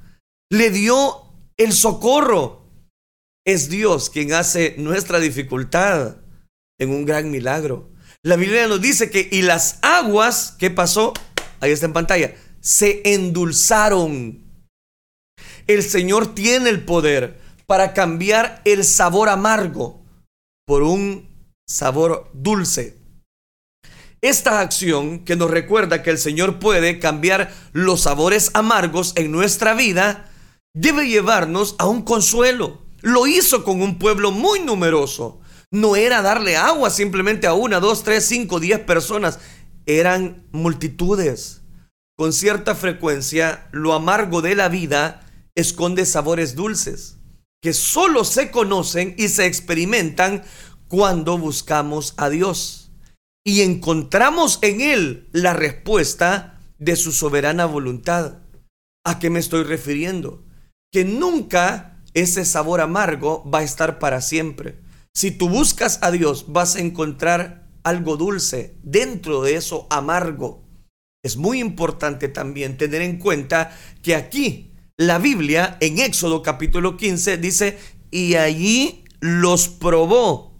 le 0.50 0.70
dio 0.70 1.19
el 1.60 1.74
socorro. 1.74 2.62
Es 3.46 3.68
Dios 3.68 4.08
quien 4.08 4.32
hace 4.32 4.76
nuestra 4.78 5.20
dificultad 5.20 6.16
en 6.78 6.90
un 6.90 7.04
gran 7.04 7.30
milagro. 7.30 7.90
La 8.22 8.36
Biblia 8.36 8.66
nos 8.66 8.80
dice 8.80 9.10
que 9.10 9.28
y 9.30 9.42
las 9.42 9.78
aguas, 9.82 10.56
¿qué 10.58 10.70
pasó? 10.70 11.12
Ahí 11.60 11.70
está 11.70 11.84
en 11.84 11.92
pantalla, 11.92 12.34
se 12.60 13.02
endulzaron. 13.04 14.42
El 15.66 15.82
Señor 15.82 16.34
tiene 16.34 16.70
el 16.70 16.82
poder 16.82 17.38
para 17.66 17.92
cambiar 17.92 18.62
el 18.64 18.82
sabor 18.82 19.28
amargo 19.28 20.02
por 20.66 20.82
un 20.82 21.28
sabor 21.68 22.30
dulce. 22.32 22.96
Esta 24.22 24.60
acción 24.60 25.24
que 25.26 25.36
nos 25.36 25.50
recuerda 25.50 26.02
que 26.02 26.10
el 26.10 26.18
Señor 26.18 26.58
puede 26.58 26.98
cambiar 26.98 27.52
los 27.72 28.02
sabores 28.02 28.50
amargos 28.54 29.12
en 29.16 29.30
nuestra 29.30 29.74
vida, 29.74 30.29
debe 30.74 31.08
llevarnos 31.08 31.74
a 31.78 31.86
un 31.86 32.02
consuelo. 32.02 32.82
Lo 33.02 33.26
hizo 33.26 33.64
con 33.64 33.82
un 33.82 33.98
pueblo 33.98 34.30
muy 34.30 34.60
numeroso. 34.60 35.40
No 35.70 35.96
era 35.96 36.22
darle 36.22 36.56
agua 36.56 36.90
simplemente 36.90 37.46
a 37.46 37.54
una, 37.54 37.80
dos, 37.80 38.02
tres, 38.02 38.26
cinco, 38.26 38.60
diez 38.60 38.80
personas. 38.80 39.38
Eran 39.86 40.46
multitudes. 40.52 41.62
con 42.16 42.34
cierta 42.34 42.74
frecuencia 42.74 43.68
lo 43.72 43.94
amargo 43.94 44.42
de 44.42 44.54
la 44.54 44.68
vida 44.68 45.22
esconde 45.54 46.04
sabores 46.04 46.54
dulces 46.54 47.16
que 47.62 47.72
solo 47.72 48.24
se 48.24 48.50
conocen 48.50 49.14
y 49.18 49.28
se 49.28 49.46
experimentan 49.46 50.42
cuando 50.88 51.38
buscamos 51.38 52.14
a 52.16 52.28
Dios 52.30 52.90
y 53.44 53.62
encontramos 53.62 54.58
en 54.62 54.80
Él 54.80 55.28
la 55.32 55.52
respuesta 55.52 56.60
de 56.78 56.96
su 56.96 57.12
soberana 57.12 57.66
voluntad. 57.66 58.38
¿A 59.04 59.18
qué 59.18 59.30
me 59.30 59.38
estoy 59.38 59.64
refiriendo? 59.64 60.44
Que 60.92 61.04
nunca 61.04 62.02
ese 62.14 62.44
sabor 62.44 62.80
amargo 62.80 63.48
va 63.48 63.60
a 63.60 63.64
estar 63.64 63.98
para 63.98 64.20
siempre. 64.20 64.78
Si 65.14 65.30
tú 65.30 65.48
buscas 65.48 65.98
a 66.02 66.10
Dios, 66.10 66.46
vas 66.48 66.76
a 66.76 66.80
encontrar 66.80 67.68
algo 67.82 68.16
dulce 68.16 68.76
dentro 68.82 69.42
de 69.42 69.56
eso 69.56 69.86
amargo. 69.90 70.64
Es 71.22 71.36
muy 71.36 71.60
importante 71.60 72.28
también 72.28 72.76
tener 72.76 73.02
en 73.02 73.18
cuenta 73.18 73.76
que 74.02 74.14
aquí 74.14 74.72
la 74.96 75.18
Biblia 75.18 75.76
en 75.80 75.98
Éxodo 75.98 76.42
capítulo 76.42 76.96
15 76.96 77.38
dice, 77.38 77.78
y 78.10 78.34
allí 78.36 79.04
los 79.20 79.68
probó. 79.68 80.58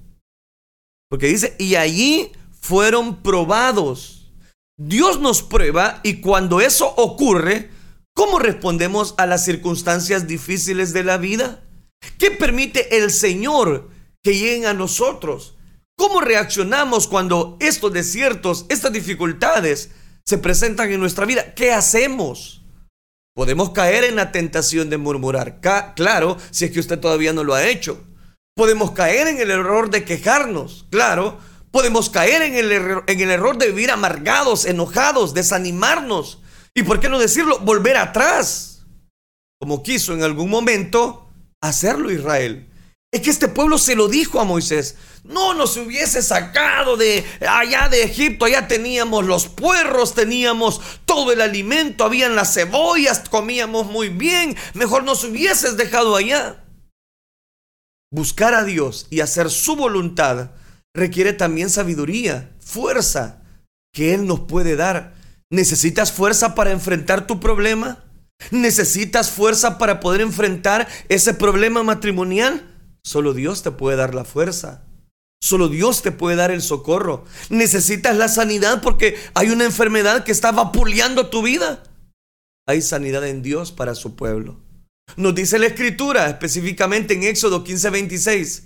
Porque 1.09 1.27
dice, 1.27 1.57
y 1.59 1.75
allí 1.75 2.33
fueron 2.61 3.23
probados. 3.23 4.33
Dios 4.79 5.21
nos 5.21 5.43
prueba 5.43 6.01
y 6.03 6.21
cuando 6.21 6.61
eso 6.61 6.95
ocurre, 6.97 7.71
¿cómo 8.15 8.39
respondemos 8.39 9.15
a 9.19 9.27
las 9.27 9.45
circunstancias 9.45 10.27
difíciles 10.27 10.93
de 10.93 11.05
la 11.05 11.19
vida? 11.19 11.63
¿Qué 12.19 12.31
permite 12.31 12.99
el 12.99 13.11
Señor 13.11 13.91
que 14.23 14.35
lleguen 14.35 14.67
a 14.67 14.75
nosotros? 14.75 15.57
¿Cómo 15.97 16.21
reaccionamos 16.21 17.07
cuando 17.09 17.59
estos 17.61 17.93
desiertos, 17.93 18.67
estas 18.71 18.93
dificultades 18.93 19.91
se 20.27 20.39
presentan 20.39 20.91
en 20.91 21.01
nuestra 21.01 21.27
vida? 21.27 21.55
¿Qué 21.55 21.73
hacemos? 21.73 22.61
Podemos 23.35 23.71
caer 23.71 24.05
en 24.05 24.17
la 24.17 24.33
tentación 24.33 24.91
de 24.91 24.99
murmurar, 24.99 25.61
claro, 25.61 26.37
si 26.51 26.65
es 26.65 26.71
que 26.71 26.81
usted 26.81 26.99
todavía 26.99 27.33
no 27.33 27.45
lo 27.45 27.55
ha 27.55 27.67
hecho. 27.67 28.03
Podemos 28.57 28.91
caer 28.91 29.29
en 29.29 29.41
el 29.41 29.51
error 29.51 29.91
de 29.91 30.05
quejarnos, 30.05 30.87
claro. 30.91 31.39
Podemos 31.71 32.11
caer 32.11 32.43
en 32.43 32.55
el, 32.55 32.73
en 33.07 33.21
el 33.21 33.31
error 33.31 33.57
de 33.57 33.69
vivir 33.69 33.91
amargados, 33.91 34.65
enojados, 34.65 35.35
desanimarnos. 35.35 36.43
Y 36.75 36.83
por 36.83 37.01
qué 37.01 37.09
no 37.09 37.19
decirlo, 37.19 37.59
volver 37.61 37.97
atrás, 37.97 38.87
como 39.61 39.83
quiso 39.83 40.15
en 40.15 40.23
algún 40.23 40.49
momento 40.49 41.29
hacerlo 41.61 42.11
Israel. 42.11 42.71
Es 43.13 43.23
que 43.23 43.31
este 43.31 43.49
pueblo 43.49 43.77
se 43.77 43.97
lo 43.97 44.09
dijo 44.09 44.41
a 44.41 44.45
Moisés. 44.45 44.97
No 45.25 45.53
nos 45.55 45.77
hubiese 45.77 46.23
sacado 46.23 46.97
de 46.97 47.25
allá 47.41 47.89
de 47.89 48.05
Egipto. 48.05 48.45
Allá 48.45 48.69
teníamos 48.69 49.25
los 49.25 49.49
puerros, 49.49 50.15
teníamos 50.15 50.81
todo 51.07 51.33
el 51.33 51.41
alimento, 51.41 52.05
habían 52.05 52.37
las 52.37 52.55
cebollas, 52.55 53.29
comíamos 53.29 53.87
muy 53.87 54.11
bien. 54.11 54.57
Mejor 54.75 55.03
nos 55.03 55.25
hubieses 55.25 55.77
dejado 55.77 56.15
allá. 56.15 56.65
Buscar 58.13 58.55
a 58.55 58.65
Dios 58.65 59.09
y 59.11 59.21
hacer 59.21 59.51
su 59.51 59.75
voluntad 59.75 60.53
requiere 60.95 61.33
también 61.33 61.71
sabiduría, 61.71 62.51
fuerza 62.61 63.43
que 63.93 64.15
Él 64.15 64.27
nos 64.27 64.41
puede 64.41 64.77
dar. 64.77 65.20
¿Necesitas 65.51 66.13
fuerza 66.13 66.55
para 66.55 66.71
enfrentar 66.71 67.27
tu 67.27 67.41
problema? 67.41 68.05
¿Necesitas 68.51 69.31
fuerza 69.31 69.79
para 69.79 70.01
poder 70.01 70.21
enfrentar 70.21 70.89
ese 71.09 71.35
problema 71.35 71.83
matrimonial? 71.83 72.75
Solo 73.03 73.35
Dios 73.35 73.63
te 73.63 73.71
puede 73.71 73.97
dar 73.97 74.15
la 74.15 74.25
fuerza. 74.25 74.85
Solo 75.43 75.69
Dios 75.69 76.03
te 76.03 76.13
puede 76.13 76.37
dar 76.37 76.51
el 76.51 76.63
socorro. 76.63 77.25
Necesitas 77.49 78.17
la 78.17 78.29
sanidad 78.29 78.83
porque 78.83 79.17
hay 79.35 79.51
una 79.51 79.65
enfermedad 79.65 80.23
que 80.25 80.33
está 80.33 80.53
vapuleando 80.53 81.31
tu 81.31 81.43
vida. 81.43 81.83
Hay 82.69 82.83
sanidad 82.83 83.27
en 83.27 83.43
Dios 83.43 83.73
para 83.73 83.95
su 83.95 84.15
pueblo. 84.17 84.61
Nos 85.17 85.35
dice 85.35 85.59
la 85.59 85.67
escritura 85.67 86.29
específicamente 86.29 87.15
en 87.15 87.25
Éxodo 87.25 87.65
15:26. 87.65 88.65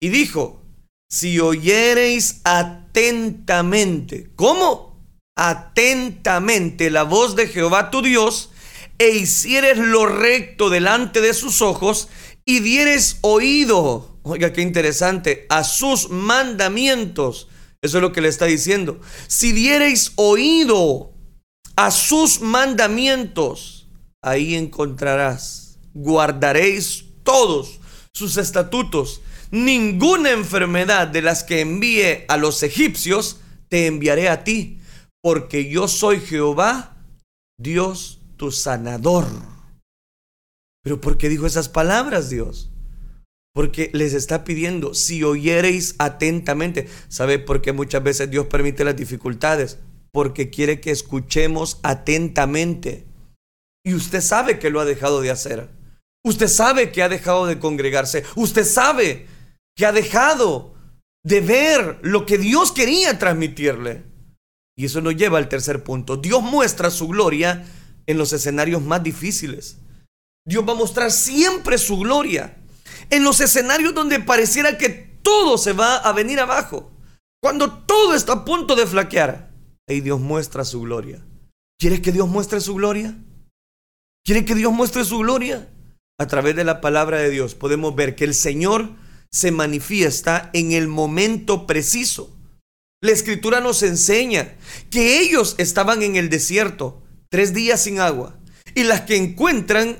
Y 0.00 0.10
dijo, 0.10 0.62
si 1.10 1.40
oyereis 1.40 2.40
atentamente, 2.44 4.30
¿cómo? 4.36 4.91
Atentamente 5.36 6.90
la 6.90 7.04
voz 7.04 7.36
de 7.36 7.48
Jehová 7.48 7.90
tu 7.90 8.02
Dios 8.02 8.50
e 8.98 9.10
hicieres 9.10 9.78
lo 9.78 10.06
recto 10.06 10.70
delante 10.70 11.20
de 11.20 11.34
sus 11.34 11.62
ojos 11.62 12.08
y 12.44 12.60
dieres 12.60 13.18
oído, 13.22 14.18
oiga 14.22 14.52
qué 14.52 14.62
interesante, 14.62 15.46
a 15.48 15.64
sus 15.64 16.10
mandamientos. 16.10 17.48
Eso 17.80 17.98
es 17.98 18.02
lo 18.02 18.12
que 18.12 18.20
le 18.20 18.28
está 18.28 18.46
diciendo. 18.46 19.00
Si 19.26 19.52
diereis 19.52 20.12
oído 20.16 21.12
a 21.76 21.90
sus 21.90 22.40
mandamientos, 22.40 23.88
ahí 24.22 24.54
encontrarás, 24.54 25.78
guardaréis 25.94 27.04
todos 27.24 27.80
sus 28.12 28.36
estatutos. 28.36 29.20
Ninguna 29.50 30.30
enfermedad 30.30 31.08
de 31.08 31.22
las 31.22 31.44
que 31.44 31.60
envíe 31.60 32.24
a 32.28 32.36
los 32.36 32.62
egipcios 32.62 33.38
te 33.68 33.86
enviaré 33.86 34.28
a 34.28 34.44
ti, 34.44 34.78
porque 35.22 35.68
yo 35.68 35.88
soy 35.88 36.20
Jehová, 36.20 36.96
Dios 37.58 38.20
tu 38.36 38.50
sanador. 38.50 39.26
Pero 40.82 41.00
¿por 41.00 41.16
qué 41.16 41.28
dijo 41.28 41.46
esas 41.46 41.68
palabras 41.68 42.28
Dios? 42.28 42.70
Porque 43.54 43.90
les 43.92 44.14
está 44.14 44.44
pidiendo, 44.44 44.94
si 44.94 45.22
oyereis 45.22 45.94
atentamente, 45.98 46.88
¿sabe 47.08 47.38
por 47.38 47.62
qué 47.62 47.72
muchas 47.72 48.02
veces 48.02 48.30
Dios 48.30 48.46
permite 48.46 48.84
las 48.84 48.96
dificultades? 48.96 49.78
Porque 50.10 50.50
quiere 50.50 50.80
que 50.80 50.90
escuchemos 50.90 51.78
atentamente. 51.82 53.06
Y 53.84 53.94
usted 53.94 54.20
sabe 54.20 54.58
que 54.58 54.70
lo 54.70 54.80
ha 54.80 54.84
dejado 54.84 55.20
de 55.20 55.30
hacer. 55.30 55.68
Usted 56.24 56.48
sabe 56.48 56.92
que 56.92 57.02
ha 57.02 57.08
dejado 57.08 57.46
de 57.46 57.58
congregarse. 57.58 58.24
Usted 58.36 58.64
sabe 58.64 59.26
que 59.76 59.86
ha 59.86 59.92
dejado 59.92 60.74
de 61.24 61.40
ver 61.40 61.98
lo 62.02 62.26
que 62.26 62.38
Dios 62.38 62.72
quería 62.72 63.18
transmitirle. 63.18 64.11
Y 64.76 64.86
eso 64.86 65.00
nos 65.00 65.16
lleva 65.16 65.38
al 65.38 65.48
tercer 65.48 65.84
punto. 65.84 66.16
Dios 66.16 66.42
muestra 66.42 66.90
su 66.90 67.08
gloria 67.08 67.64
en 68.06 68.18
los 68.18 68.32
escenarios 68.32 68.82
más 68.82 69.02
difíciles. 69.02 69.78
Dios 70.46 70.66
va 70.66 70.72
a 70.72 70.76
mostrar 70.76 71.10
siempre 71.10 71.78
su 71.78 71.98
gloria. 71.98 72.58
En 73.10 73.24
los 73.24 73.40
escenarios 73.40 73.94
donde 73.94 74.20
pareciera 74.20 74.78
que 74.78 74.88
todo 75.22 75.58
se 75.58 75.72
va 75.72 75.96
a 75.96 76.12
venir 76.12 76.40
abajo. 76.40 76.90
Cuando 77.42 77.72
todo 77.84 78.14
está 78.14 78.32
a 78.32 78.44
punto 78.44 78.74
de 78.74 78.86
flaquear. 78.86 79.52
Ahí 79.88 80.00
Dios 80.00 80.20
muestra 80.20 80.64
su 80.64 80.80
gloria. 80.80 81.24
¿Quieres 81.78 82.00
que 82.00 82.12
Dios 82.12 82.28
muestre 82.28 82.60
su 82.60 82.74
gloria? 82.74 83.16
¿Quiere 84.24 84.44
que 84.44 84.54
Dios 84.54 84.72
muestre 84.72 85.04
su 85.04 85.18
gloria? 85.18 85.68
A 86.18 86.26
través 86.26 86.54
de 86.54 86.64
la 86.64 86.80
palabra 86.80 87.18
de 87.18 87.30
Dios 87.30 87.56
podemos 87.56 87.94
ver 87.96 88.14
que 88.14 88.24
el 88.24 88.34
Señor 88.34 88.90
se 89.32 89.50
manifiesta 89.50 90.50
en 90.52 90.72
el 90.72 90.86
momento 90.86 91.66
preciso. 91.66 92.31
La 93.02 93.10
escritura 93.10 93.60
nos 93.60 93.82
enseña 93.82 94.54
que 94.88 95.18
ellos 95.18 95.56
estaban 95.58 96.02
en 96.02 96.14
el 96.14 96.30
desierto 96.30 97.02
tres 97.30 97.52
días 97.52 97.82
sin 97.82 97.98
agua 97.98 98.38
y 98.76 98.84
las 98.84 99.00
que 99.00 99.16
encuentran 99.16 99.98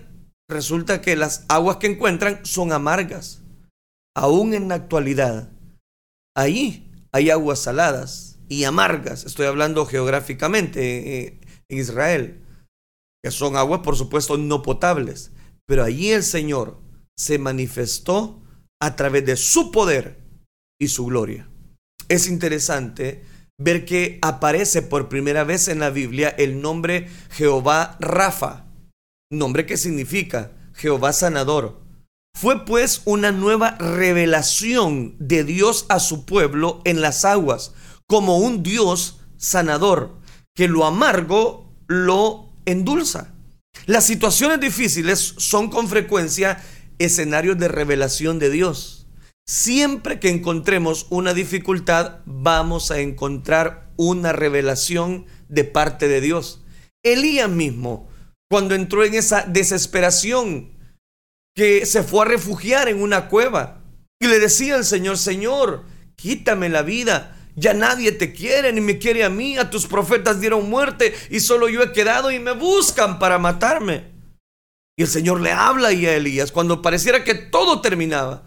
resulta 0.49 1.01
que 1.01 1.17
las 1.17 1.45
aguas 1.49 1.79
que 1.79 1.89
encuentran 1.89 2.47
son 2.47 2.73
amargas. 2.73 3.43
Aún 4.15 4.55
en 4.55 4.69
la 4.69 4.77
actualidad, 4.77 5.51
ahí 6.37 6.93
hay 7.11 7.31
aguas 7.31 7.59
saladas 7.59 8.39
y 8.49 8.65
amargas. 8.65 9.25
Estoy 9.25 9.47
hablando 9.47 9.85
geográficamente 9.85 11.19
eh, 11.19 11.41
en 11.69 11.79
Israel, 11.79 12.45
que 13.25 13.33
son 13.33 13.57
aguas, 13.57 13.81
por 13.81 13.97
supuesto, 13.97 14.39
no 14.39 14.63
potables. 14.63 15.33
Pero 15.67 15.83
allí 15.83 16.13
el 16.13 16.23
Señor 16.23 16.81
se 17.17 17.39
manifestó 17.39 18.43
a 18.81 18.95
través 18.95 19.27
de 19.27 19.37
su 19.37 19.73
poder 19.73 20.23
y 20.81 20.87
su 20.87 21.07
gloria. 21.07 21.49
Es 22.09 22.29
interesante 22.29 23.25
ver 23.59 23.85
que 23.85 24.19
aparece 24.23 24.83
por 24.83 25.09
primera 25.09 25.45
vez 25.45 25.69
en 25.69 25.81
la 25.81 25.91
Biblia 25.91 26.29
el 26.31 26.61
nombre 26.61 27.09
Jehová 27.31 27.97
Rafa 28.01 28.67
nombre 29.33 29.67
que 29.67 29.77
significa 29.77 30.53
Jehová 30.75 31.13
sanador. 31.13 31.81
Fue 32.39 32.65
pues 32.65 33.03
una 33.05 33.33
nueva 33.33 33.77
revelación 33.79 35.17
de 35.19 35.45
Dios 35.45 35.87
a 35.89 35.99
su 35.99 36.25
pueblo 36.25 36.81
en 36.85 37.01
las 37.01 37.25
aguas, 37.25 37.73
como 38.07 38.39
un 38.39 38.63
Dios 38.63 39.21
sanador, 39.37 40.19
que 40.55 40.69
lo 40.69 40.85
amargo 40.85 41.75
lo 41.89 42.53
endulza. 42.65 43.35
Las 43.87 44.07
situaciones 44.07 44.61
difíciles 44.61 45.35
son 45.39 45.69
con 45.69 45.89
frecuencia 45.89 46.63
escenarios 46.99 47.59
de 47.59 47.69
revelación 47.69 48.39
de 48.39 48.51
Dios. 48.51 49.02
Siempre 49.47 50.21
que 50.21 50.31
encontremos 50.31 51.07
una 51.11 51.35
dificultad, 51.35 52.21
vamos 52.25 52.91
a 52.91 53.01
encontrar 53.01 53.91
una 53.97 54.33
revelación 54.33 55.27
de 55.49 55.65
parte 55.65 56.09
de 56.09 56.21
Dios. 56.21 56.63
Elías 57.03 57.51
mismo 57.51 58.09
cuando 58.49 58.75
entró 58.75 59.05
en 59.05 59.15
esa 59.15 59.43
desesperación, 59.43 60.73
que 61.55 61.87
se 61.87 62.03
fue 62.03 62.23
a 62.23 62.29
refugiar 62.29 62.89
en 62.89 63.03
una 63.03 63.29
cueva 63.29 63.83
y 64.21 64.27
le 64.27 64.39
decía 64.39 64.77
al 64.77 64.85
Señor, 64.85 65.19
Señor, 65.19 65.85
quítame 66.17 66.69
la 66.69 66.83
vida. 66.83 67.37
Ya 67.57 67.75
nadie 67.75 68.13
te 68.13 68.33
quiere 68.33 68.73
ni 68.73 68.81
me 68.81 68.99
quiere 68.99 69.25
a 69.25 69.29
mí. 69.29 69.59
A 69.59 69.69
tus 69.69 69.87
profetas 69.87 70.41
dieron 70.41 70.71
muerte 70.71 71.15
y 71.29 71.41
solo 71.41 71.69
yo 71.69 71.83
he 71.83 71.93
quedado 71.93 72.31
y 72.31 72.39
me 72.39 72.53
buscan 72.53 73.19
para 73.19 73.39
matarme. 73.39 74.13
Y 74.97 75.03
el 75.03 75.09
Señor 75.09 75.41
le 75.41 75.53
habla 75.53 75.89
a 75.89 75.93
Elías 75.93 76.53
cuando 76.53 76.81
pareciera 76.81 77.25
que 77.25 77.35
todo 77.35 77.81
terminaba. 77.81 78.45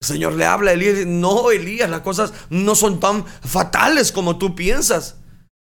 El 0.00 0.08
Señor 0.08 0.34
le 0.34 0.44
habla 0.44 0.70
a 0.70 0.74
Elías. 0.74 1.06
No, 1.06 1.50
Elías, 1.50 1.88
las 1.90 2.00
cosas 2.00 2.32
no 2.50 2.74
son 2.74 3.00
tan 3.00 3.24
fatales 3.26 4.12
como 4.12 4.38
tú 4.38 4.54
piensas. 4.54 5.16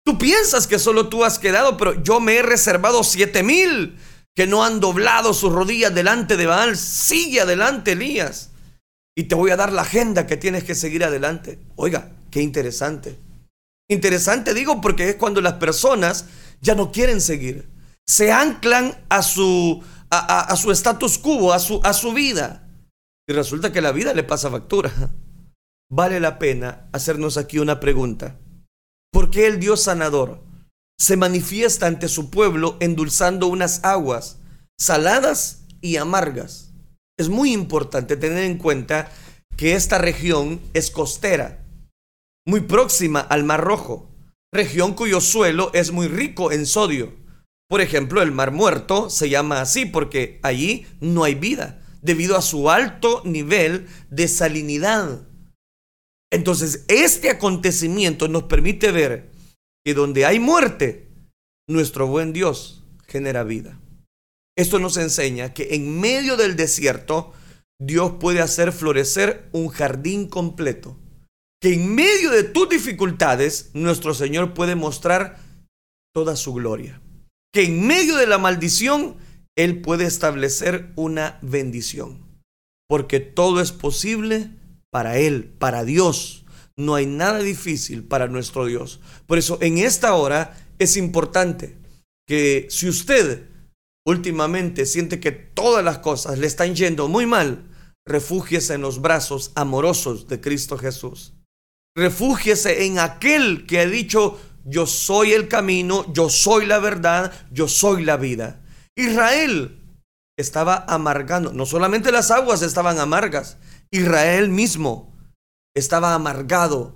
Tú 0.05 0.17
piensas 0.17 0.67
que 0.67 0.79
solo 0.79 1.09
tú 1.09 1.25
has 1.25 1.39
quedado, 1.39 1.77
pero 1.77 2.01
yo 2.01 2.19
me 2.19 2.37
he 2.37 2.41
reservado 2.41 3.03
siete 3.03 3.43
mil 3.43 3.97
que 4.35 4.47
no 4.47 4.63
han 4.63 4.79
doblado 4.79 5.33
sus 5.33 5.51
rodillas 5.51 5.93
delante 5.93 6.37
de 6.37 6.45
Baal. 6.45 6.77
Sigue 6.77 7.41
adelante, 7.41 7.93
Elías. 7.93 8.51
Y 9.15 9.23
te 9.23 9.35
voy 9.35 9.49
a 9.49 9.55
dar 9.55 9.73
la 9.73 9.81
agenda 9.81 10.27
que 10.27 10.37
tienes 10.37 10.63
que 10.63 10.75
seguir 10.75 11.03
adelante. 11.03 11.59
Oiga, 11.75 12.11
qué 12.29 12.41
interesante. 12.41 13.17
Interesante 13.89 14.53
digo 14.53 14.79
porque 14.79 15.09
es 15.09 15.15
cuando 15.15 15.41
las 15.41 15.53
personas 15.53 16.25
ya 16.61 16.75
no 16.75 16.91
quieren 16.91 17.19
seguir. 17.19 17.67
Se 18.05 18.31
anclan 18.31 18.95
a 19.09 19.23
su, 19.23 19.83
a, 20.11 20.55
su 20.55 20.71
status 20.71 21.17
quo, 21.17 21.51
a 21.51 21.59
su, 21.59 21.81
a 21.83 21.93
su 21.93 22.13
vida. 22.13 22.66
Y 23.29 23.33
resulta 23.33 23.71
que 23.73 23.81
la 23.81 23.91
vida 23.91 24.13
le 24.13 24.23
pasa 24.23 24.49
factura. 24.49 24.91
Vale 25.91 26.19
la 26.19 26.39
pena 26.39 26.89
hacernos 26.93 27.37
aquí 27.37 27.59
una 27.59 27.79
pregunta. 27.79 28.39
¿Por 29.11 29.29
qué 29.29 29.47
el 29.47 29.59
Dios 29.59 29.83
sanador 29.83 30.43
se 30.99 31.17
manifiesta 31.17 31.87
ante 31.87 32.07
su 32.07 32.29
pueblo 32.29 32.77
endulzando 32.79 33.47
unas 33.47 33.83
aguas 33.83 34.39
saladas 34.79 35.65
y 35.81 35.97
amargas? 35.97 36.73
Es 37.17 37.29
muy 37.29 37.51
importante 37.51 38.15
tener 38.15 38.43
en 38.43 38.57
cuenta 38.57 39.11
que 39.55 39.73
esta 39.73 39.97
región 39.97 40.61
es 40.73 40.91
costera, 40.91 41.65
muy 42.45 42.61
próxima 42.61 43.19
al 43.19 43.43
Mar 43.43 43.61
Rojo, 43.61 44.09
región 44.53 44.93
cuyo 44.93 45.19
suelo 45.19 45.71
es 45.73 45.91
muy 45.91 46.07
rico 46.07 46.51
en 46.51 46.65
sodio. 46.65 47.13
Por 47.67 47.81
ejemplo, 47.81 48.21
el 48.21 48.31
Mar 48.31 48.51
Muerto 48.51 49.09
se 49.09 49.29
llama 49.29 49.59
así 49.59 49.85
porque 49.85 50.39
allí 50.43 50.85
no 51.01 51.23
hay 51.23 51.35
vida, 51.35 51.81
debido 52.07 52.37
a 52.37 52.41
su 52.41 52.71
alto 52.71 53.21
nivel 53.25 53.87
de 54.09 54.27
salinidad. 54.27 55.27
Entonces, 56.31 56.85
este 56.87 57.29
acontecimiento 57.29 58.27
nos 58.27 58.43
permite 58.43 58.91
ver 58.91 59.29
que 59.85 59.93
donde 59.93 60.25
hay 60.25 60.39
muerte, 60.39 61.09
nuestro 61.69 62.07
buen 62.07 62.33
Dios 62.33 62.83
genera 63.07 63.43
vida. 63.43 63.79
Esto 64.57 64.79
nos 64.79 64.97
enseña 64.97 65.53
que 65.53 65.75
en 65.75 65.99
medio 65.99 66.37
del 66.37 66.55
desierto 66.55 67.33
Dios 67.79 68.13
puede 68.19 68.41
hacer 68.41 68.71
florecer 68.71 69.49
un 69.51 69.67
jardín 69.67 70.27
completo. 70.27 70.97
Que 71.61 71.73
en 71.73 71.93
medio 71.93 72.31
de 72.31 72.43
tus 72.43 72.69
dificultades 72.69 73.71
nuestro 73.73 74.13
Señor 74.13 74.53
puede 74.53 74.75
mostrar 74.75 75.39
toda 76.13 76.35
su 76.35 76.53
gloria. 76.53 77.01
Que 77.53 77.65
en 77.65 77.85
medio 77.85 78.15
de 78.15 78.27
la 78.27 78.37
maldición 78.37 79.17
Él 79.57 79.81
puede 79.81 80.05
establecer 80.05 80.93
una 80.95 81.39
bendición. 81.41 82.25
Porque 82.87 83.19
todo 83.19 83.59
es 83.59 83.73
posible 83.73 84.51
para 84.91 85.17
Él, 85.17 85.51
para 85.59 85.83
Dios. 85.83 86.45
No 86.77 86.95
hay 86.95 87.07
nada 87.07 87.39
difícil 87.39 88.03
para 88.03 88.27
nuestro 88.27 88.65
Dios. 88.65 89.01
Por 89.25 89.37
eso 89.37 89.57
en 89.61 89.79
esta 89.79 90.13
hora 90.13 90.55
es 90.79 90.95
importante 90.95 91.75
que 92.27 92.67
si 92.69 92.87
usted 92.87 93.47
últimamente 94.05 94.85
siente 94.85 95.19
que 95.19 95.31
todas 95.31 95.83
las 95.83 95.97
cosas 95.97 96.37
le 96.37 96.47
están 96.47 96.75
yendo 96.75 97.07
muy 97.07 97.25
mal, 97.25 97.65
refúgiese 98.05 98.75
en 98.75 98.81
los 98.81 99.01
brazos 99.01 99.51
amorosos 99.55 100.27
de 100.27 100.39
Cristo 100.39 100.77
Jesús. 100.77 101.33
Refúgiese 101.95 102.85
en 102.85 102.99
aquel 102.99 103.65
que 103.65 103.79
ha 103.79 103.85
dicho, 103.87 104.39
yo 104.65 104.85
soy 104.85 105.33
el 105.33 105.47
camino, 105.47 106.05
yo 106.13 106.29
soy 106.29 106.67
la 106.67 106.77
verdad, 106.77 107.33
yo 107.51 107.67
soy 107.67 108.05
la 108.05 108.17
vida. 108.17 108.61
Israel 108.97 109.81
estaba 110.38 110.83
amargando, 110.88 111.53
no 111.53 111.65
solamente 111.65 112.12
las 112.12 112.31
aguas 112.31 112.62
estaban 112.62 112.99
amargas, 112.99 113.57
Israel 113.91 114.49
mismo 114.49 115.15
estaba 115.75 116.13
amargado 116.13 116.95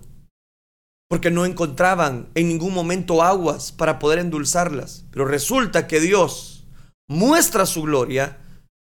porque 1.10 1.30
no 1.30 1.46
encontraban 1.46 2.30
en 2.36 2.48
ningún 2.48 2.74
momento 2.74 3.22
aguas 3.22 3.72
para 3.72 4.00
poder 4.00 4.20
endulzarlas. 4.20 5.06
Pero 5.12 5.26
resulta 5.26 5.86
que 5.86 6.00
Dios 6.00 6.66
muestra 7.10 7.66
su 7.66 7.84
gloria 7.84 8.40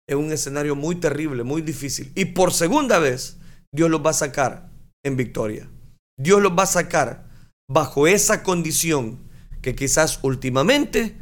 en 0.07 0.19
un 0.19 0.33
escenario 0.33 0.77
muy 0.77 0.97
terrible, 0.97 1.45
muy 1.45 1.63
difícil. 1.63 2.13
Y 2.15 2.27
por 2.27 2.53
segunda 2.53 2.99
vez, 2.99 3.39
Dios 3.73 3.91
los 3.91 4.05
va 4.05 4.11
a 4.11 4.15
sacar 4.15 4.71
en 5.03 5.17
victoria. 5.17 5.71
Dios 6.19 6.43
los 6.43 6.53
va 6.53 6.65
a 6.65 6.67
sacar 6.67 7.31
bajo 7.69 8.07
esa 8.07 8.43
condición 8.43 9.21
que 9.63 9.75
quizás 9.75 10.21
últimamente 10.23 11.17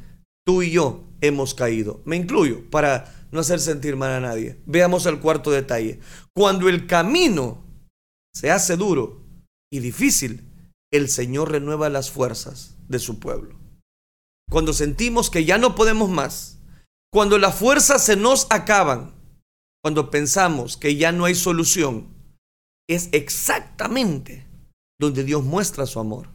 tú 0.44 0.62
y 0.62 0.72
yo 0.72 1.07
hemos 1.20 1.54
caído. 1.54 2.02
Me 2.04 2.16
incluyo 2.16 2.68
para 2.70 3.14
no 3.30 3.40
hacer 3.40 3.60
sentir 3.60 3.96
mal 3.96 4.10
a 4.10 4.20
nadie. 4.20 4.58
Veamos 4.66 5.06
el 5.06 5.20
cuarto 5.20 5.50
detalle. 5.50 6.00
Cuando 6.34 6.68
el 6.68 6.86
camino 6.86 7.64
se 8.34 8.50
hace 8.50 8.76
duro 8.76 9.24
y 9.72 9.80
difícil, 9.80 10.44
el 10.92 11.08
Señor 11.08 11.50
renueva 11.50 11.88
las 11.88 12.10
fuerzas 12.10 12.76
de 12.88 12.98
su 12.98 13.18
pueblo. 13.18 13.58
Cuando 14.50 14.72
sentimos 14.72 15.30
que 15.30 15.44
ya 15.44 15.58
no 15.58 15.74
podemos 15.74 16.08
más, 16.08 16.58
cuando 17.12 17.38
las 17.38 17.54
fuerzas 17.54 18.04
se 18.04 18.16
nos 18.16 18.46
acaban, 18.50 19.14
cuando 19.82 20.10
pensamos 20.10 20.76
que 20.76 20.96
ya 20.96 21.12
no 21.12 21.26
hay 21.26 21.34
solución, 21.34 22.08
es 22.88 23.08
exactamente 23.12 24.46
donde 24.98 25.24
Dios 25.24 25.44
muestra 25.44 25.86
su 25.86 26.00
amor. 26.00 26.28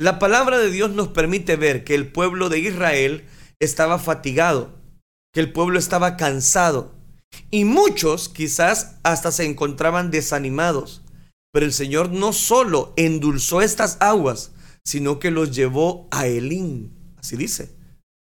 La 0.00 0.18
palabra 0.18 0.58
de 0.58 0.70
Dios 0.70 0.90
nos 0.92 1.08
permite 1.08 1.56
ver 1.56 1.84
que 1.84 1.94
el 1.94 2.10
pueblo 2.10 2.48
de 2.48 2.60
Israel 2.60 3.26
estaba 3.60 3.98
fatigado, 3.98 4.78
que 5.32 5.40
el 5.40 5.52
pueblo 5.52 5.78
estaba 5.78 6.16
cansado 6.16 6.94
y 7.50 7.64
muchos 7.64 8.28
quizás 8.28 8.96
hasta 9.02 9.30
se 9.30 9.44
encontraban 9.44 10.10
desanimados. 10.10 11.02
Pero 11.52 11.66
el 11.66 11.72
Señor 11.72 12.10
no 12.10 12.32
solo 12.32 12.92
endulzó 12.96 13.60
estas 13.60 13.96
aguas, 14.00 14.52
sino 14.84 15.18
que 15.18 15.30
los 15.30 15.54
llevó 15.54 16.08
a 16.10 16.26
Elín. 16.26 16.92
Así 17.16 17.36
dice. 17.36 17.76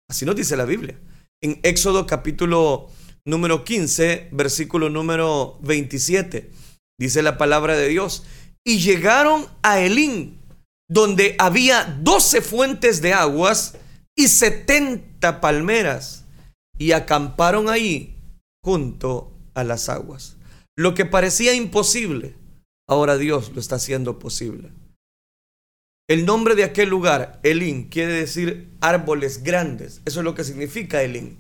Así 0.10 0.26
nos 0.26 0.36
dice 0.36 0.56
la 0.56 0.66
Biblia 0.66 0.98
en 1.42 1.60
Éxodo 1.64 2.08
capítulo 2.08 2.90
número 3.26 3.64
15, 3.64 4.30
versículo 4.32 4.90
número 4.90 5.60
27. 5.62 6.52
Dice 7.00 7.22
la 7.22 7.38
palabra 7.38 7.76
de 7.76 7.90
Dios. 7.90 8.24
Y 8.66 8.80
llegaron 8.80 9.48
a 9.62 9.80
Elín, 9.80 10.40
donde 10.90 11.36
había 11.38 11.98
doce 12.02 12.42
fuentes 12.42 13.02
de 13.02 13.14
aguas 13.14 13.76
y 14.18 14.28
setenta 14.28 15.40
palmeras, 15.40 16.26
y 16.78 16.92
acamparon 16.92 17.70
ahí 17.70 18.16
junto 18.64 19.32
a 19.54 19.64
las 19.64 19.90
aguas. 19.90 20.38
Lo 20.76 20.94
que 20.94 21.06
parecía 21.06 21.54
imposible, 21.54 22.36
ahora 22.88 23.18
Dios 23.18 23.52
lo 23.54 23.60
está 23.60 23.76
haciendo 23.76 24.20
posible. 24.20 24.72
El 26.10 26.26
nombre 26.26 26.56
de 26.56 26.64
aquel 26.64 26.90
lugar, 26.90 27.40
Elín, 27.44 27.90
quiere 27.90 28.14
decir 28.14 28.70
árboles 28.80 29.44
grandes. 29.44 30.02
Eso 30.06 30.20
es 30.20 30.24
lo 30.24 30.36
que 30.36 30.44
significa 30.44 31.02
Elín. 31.02 31.38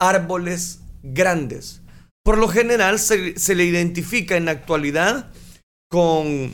Árboles 0.00 0.80
grandes. 1.02 1.80
Por 2.24 2.38
lo 2.38 2.48
general 2.48 2.98
se, 2.98 3.54
le 3.54 3.64
identifica 3.64 4.36
en 4.36 4.44
la 4.44 4.52
actualidad 4.52 5.32
con 5.88 6.52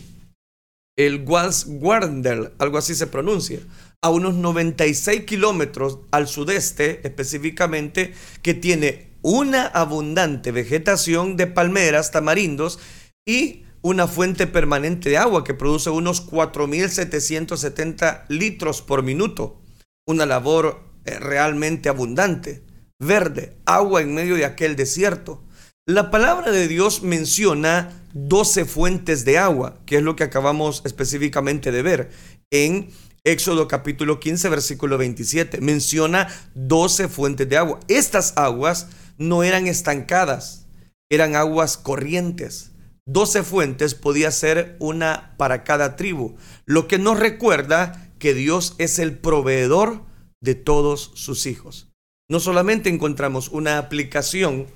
el 0.97 1.25
Walswardel, 1.27 2.53
algo 2.59 2.79
así 2.79 2.95
se 2.95 3.07
pronuncia, 3.07 3.61
a 4.03 4.11
unos 4.11 4.35
96 4.35 5.25
kilómetros 5.25 5.99
al 6.11 6.29
sudeste 6.29 7.01
específicamente, 7.07 8.15
que 8.43 8.55
tiene 8.55 9.09
una 9.23 9.67
abundante 9.67 10.53
vegetación 10.53 11.37
de 11.37 11.49
palmeras, 11.49 12.13
tamarindos 12.13 12.79
y 13.27 13.65
una 13.83 14.07
fuente 14.07 14.47
permanente 14.47 15.11
de 15.11 15.19
agua 15.19 15.45
que 15.45 15.55
produce 15.55 15.91
unos 15.91 16.27
4.770 16.29 18.25
litros 18.29 18.83
por 18.83 19.03
minuto. 19.03 19.61
Una 20.07 20.27
labor 20.27 20.85
eh, 21.05 21.19
realmente 21.19 21.89
abundante, 21.89 22.63
verde, 23.01 23.57
agua 23.67 24.03
en 24.03 24.15
medio 24.15 24.37
de 24.37 24.45
aquel 24.45 24.77
desierto. 24.77 25.43
La 25.87 26.11
palabra 26.11 26.51
de 26.51 26.69
Dios 26.69 27.03
menciona 27.03 27.93
12 28.13 28.65
fuentes 28.65 29.25
de 29.25 29.39
agua, 29.39 29.79
que 29.87 29.97
es 29.97 30.03
lo 30.03 30.17
que 30.17 30.25
acabamos 30.25 30.83
específicamente 30.85 31.73
de 31.73 31.83
ver 31.83 32.11
en 32.51 32.91
Éxodo 33.25 33.69
capítulo 33.69 34.21
15, 34.21 34.49
versículo 34.49 34.99
27. 34.99 35.61
Menciona 35.61 36.29
12 36.55 37.09
fuentes 37.09 37.49
de 37.49 37.57
agua. 37.57 37.81
Estas 37.89 38.33
aguas 38.37 38.89
no 39.19 39.43
eran 39.43 39.67
estancadas, 39.67 40.67
eran 41.11 41.37
aguas 41.37 41.77
corrientes 41.77 42.73
12 43.09 43.43
fuentes 43.43 43.95
podía 43.95 44.31
ser 44.31 44.77
una 44.81 45.35
para 45.39 45.65
cada 45.65 45.97
tribu, 45.97 46.37
lo 46.67 46.87
que 46.89 46.99
nos 46.99 47.19
recuerda 47.19 48.13
que 48.19 48.35
Dios 48.35 48.75
es 48.77 48.99
el 48.99 49.17
proveedor 49.17 50.03
de 50.43 50.55
todos 50.55 51.13
sus 51.15 51.47
hijos. 51.47 51.91
No 52.29 52.39
solamente 52.39 52.91
encontramos 52.91 53.49
una 53.49 53.79
aplicación 53.79 54.67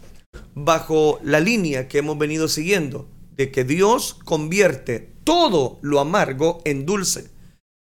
bajo 0.54 1.20
la 1.22 1.40
línea 1.40 1.88
que 1.88 1.98
hemos 1.98 2.16
venido 2.16 2.48
siguiendo, 2.48 3.06
de 3.36 3.50
que 3.50 3.64
Dios 3.64 4.14
convierte 4.24 5.12
todo 5.24 5.78
lo 5.82 6.00
amargo 6.00 6.62
en 6.64 6.86
dulce. 6.86 7.28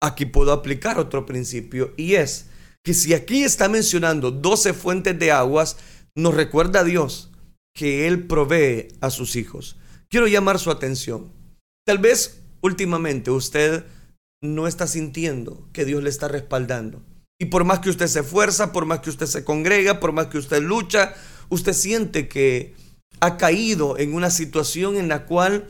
Aquí 0.01 0.25
puedo 0.25 0.51
aplicar 0.51 0.99
otro 0.99 1.25
principio 1.25 1.93
y 1.97 2.15
es 2.15 2.49
que 2.83 2.93
si 2.93 3.13
aquí 3.13 3.43
está 3.43 3.67
mencionando 3.67 4.31
12 4.31 4.73
fuentes 4.73 5.17
de 5.17 5.31
aguas, 5.31 5.77
nos 6.15 6.36
recuerda 6.36 6.81
a 6.81 6.83
Dios 6.83 7.31
que 7.75 8.07
Él 8.07 8.27
provee 8.27 8.88
a 9.01 9.10
sus 9.10 9.36
hijos. 9.36 9.77
Quiero 10.10 10.27
llamar 10.27 10.60
su 10.60 10.71
atención. 10.71 11.31
Tal 11.86 11.97
vez 11.97 12.41
últimamente 12.62 13.31
usted 13.31 13.86
no 14.41 14.67
está 14.67 14.88
sintiendo 14.88 15.67
que 15.73 15.86
Dios 15.86 16.03
le 16.03 16.10
está 16.10 16.27
respaldando. 16.27 17.03
Y 17.39 17.45
por 17.45 17.65
más 17.65 17.79
que 17.79 17.89
usted 17.89 18.07
se 18.07 18.21
esfuerza, 18.21 18.71
por 18.71 18.86
más 18.86 18.99
que 18.99 19.10
usted 19.10 19.25
se 19.25 19.43
congrega, 19.43 19.99
por 19.99 20.12
más 20.12 20.27
que 20.27 20.38
usted 20.38 20.62
lucha, 20.62 21.13
usted 21.49 21.73
siente 21.73 22.27
que 22.27 22.75
ha 23.19 23.38
caído 23.38 23.97
en 23.97 24.13
una 24.13 24.29
situación 24.29 24.97
en 24.97 25.07
la 25.07 25.25
cual 25.25 25.67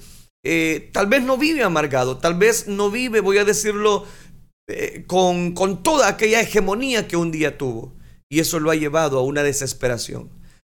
eh, 0.49 0.89
tal 0.93 1.07
vez 1.07 1.23
no 1.23 1.37
vive 1.37 1.61
amargado, 1.61 2.19
tal 2.19 2.35
vez 2.35 2.67
no 2.67 2.89
vive, 2.89 3.19
voy 3.19 3.37
a 3.37 3.43
decirlo, 3.43 4.05
eh, 4.69 5.03
con, 5.05 5.51
con 5.51 5.83
toda 5.83 6.07
aquella 6.07 6.39
hegemonía 6.39 7.05
que 7.05 7.17
un 7.17 7.31
día 7.31 7.57
tuvo. 7.57 7.93
Y 8.29 8.39
eso 8.39 8.61
lo 8.61 8.71
ha 8.71 8.75
llevado 8.75 9.19
a 9.19 9.23
una 9.23 9.43
desesperación. 9.43 10.29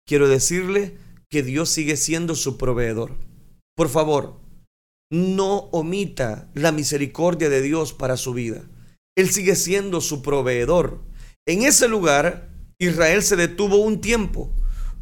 Quiero 0.06 0.28
decirle 0.28 0.96
que 1.28 1.42
Dios 1.42 1.70
sigue 1.70 1.96
siendo 1.96 2.36
su 2.36 2.56
proveedor. 2.56 3.16
Por 3.74 3.88
favor, 3.88 4.40
no 5.10 5.68
omita 5.72 6.48
la 6.54 6.70
misericordia 6.70 7.48
de 7.48 7.60
Dios 7.60 7.92
para 7.92 8.16
su 8.16 8.32
vida. 8.32 8.62
Él 9.16 9.30
sigue 9.30 9.56
siendo 9.56 10.00
su 10.00 10.22
proveedor. 10.22 11.00
En 11.46 11.62
ese 11.62 11.88
lugar, 11.88 12.48
Israel 12.78 13.24
se 13.24 13.34
detuvo 13.34 13.78
un 13.78 14.00
tiempo, 14.00 14.54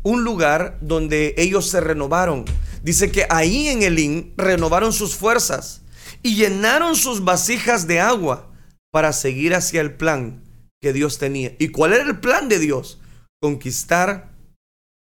un 0.03 0.25
lugar 0.25 0.79
donde 0.81 1.35
ellos 1.37 1.69
se 1.69 1.81
renovaron. 1.83 2.47
Dice 2.83 3.11
que 3.13 3.27
ahí 3.31 3.69
en 3.69 3.83
Elín 3.83 4.35
renovaron 4.37 4.93
sus 4.93 5.15
fuerzas 5.15 5.83
y 6.23 6.37
llenaron 6.37 6.97
sus 6.97 7.25
vasijas 7.25 7.87
de 7.87 8.01
agua 8.01 8.53
para 8.91 9.13
seguir 9.13 9.55
hacia 9.55 9.81
el 9.81 9.95
plan 9.95 10.43
que 10.81 10.93
Dios 10.93 11.19
tenía. 11.19 11.55
¿Y 11.59 11.69
cuál 11.69 11.93
era 11.93 12.03
el 12.03 12.21
plan 12.21 12.49
de 12.49 12.59
Dios? 12.59 13.01
Conquistar 13.41 14.37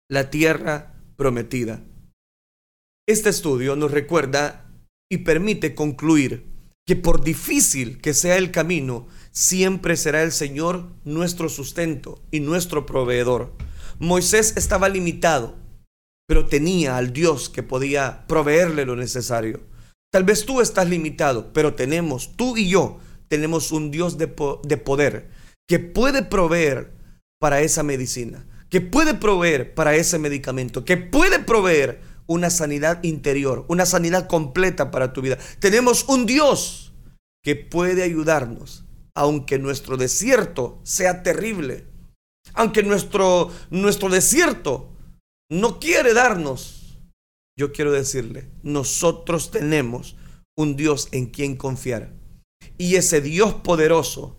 la 0.09 0.29
tierra 0.29 0.93
prometida. 1.15 1.81
Este 3.07 3.29
estudio 3.29 3.75
nos 3.75 3.91
recuerda 3.91 4.69
y 5.09 5.19
permite 5.19 5.75
concluir 5.75 6.53
que 6.85 6.95
por 6.95 7.23
difícil 7.23 7.99
que 8.01 8.13
sea 8.13 8.37
el 8.37 8.51
camino, 8.51 9.07
siempre 9.31 9.95
será 9.95 10.21
el 10.23 10.31
Señor 10.31 10.91
nuestro 11.05 11.47
sustento 11.49 12.21
y 12.29 12.41
nuestro 12.41 12.85
proveedor. 12.85 13.53
Moisés 13.99 14.53
estaba 14.57 14.89
limitado, 14.89 15.55
pero 16.27 16.45
tenía 16.45 16.97
al 16.97 17.13
Dios 17.13 17.49
que 17.49 17.63
podía 17.63 18.25
proveerle 18.27 18.85
lo 18.85 18.95
necesario. 18.95 19.61
Tal 20.11 20.23
vez 20.23 20.45
tú 20.45 20.61
estás 20.61 20.87
limitado, 20.87 21.53
pero 21.53 21.73
tenemos, 21.73 22.35
tú 22.35 22.55
y 22.57 22.69
yo, 22.69 22.99
tenemos 23.27 23.71
un 23.71 23.91
Dios 23.91 24.17
de, 24.17 24.33
de 24.63 24.77
poder 24.77 25.29
que 25.67 25.79
puede 25.79 26.23
proveer 26.23 26.93
para 27.39 27.61
esa 27.61 27.83
medicina, 27.83 28.45
que 28.69 28.81
puede 28.81 29.13
proveer 29.15 29.73
para 29.73 29.95
ese 29.95 30.19
medicamento, 30.19 30.85
que 30.85 30.97
puede 30.97 31.39
proveer 31.39 32.01
una 32.27 32.49
sanidad 32.49 33.03
interior, 33.03 33.65
una 33.67 33.85
sanidad 33.85 34.27
completa 34.27 34.91
para 34.91 35.13
tu 35.13 35.21
vida. 35.21 35.37
Tenemos 35.59 36.05
un 36.07 36.25
Dios 36.25 36.93
que 37.43 37.55
puede 37.55 38.03
ayudarnos, 38.03 38.85
aunque 39.15 39.59
nuestro 39.59 39.97
desierto 39.97 40.79
sea 40.83 41.23
terrible, 41.23 41.85
aunque 42.53 42.83
nuestro, 42.83 43.51
nuestro 43.69 44.09
desierto 44.09 44.92
no 45.51 45.79
quiere 45.79 46.13
darnos. 46.13 46.99
Yo 47.57 47.71
quiero 47.71 47.91
decirle, 47.91 48.49
nosotros 48.63 49.51
tenemos 49.51 50.15
un 50.57 50.75
Dios 50.75 51.07
en 51.11 51.27
quien 51.27 51.55
confiar. 51.55 52.13
Y 52.77 52.95
ese 52.95 53.21
Dios 53.21 53.53
poderoso, 53.55 54.37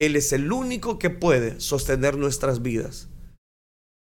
Él 0.00 0.16
es 0.16 0.32
el 0.32 0.52
único 0.52 0.98
que 0.98 1.10
puede 1.10 1.60
sostener 1.60 2.16
nuestras 2.16 2.62
vidas. 2.62 3.08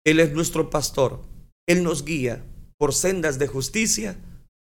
Él 0.06 0.20
es 0.20 0.32
nuestro 0.32 0.70
pastor. 0.70 1.22
Él 1.66 1.82
nos 1.82 2.04
guía 2.04 2.44
por 2.78 2.94
sendas 2.94 3.38
de 3.38 3.46
justicia, 3.46 4.18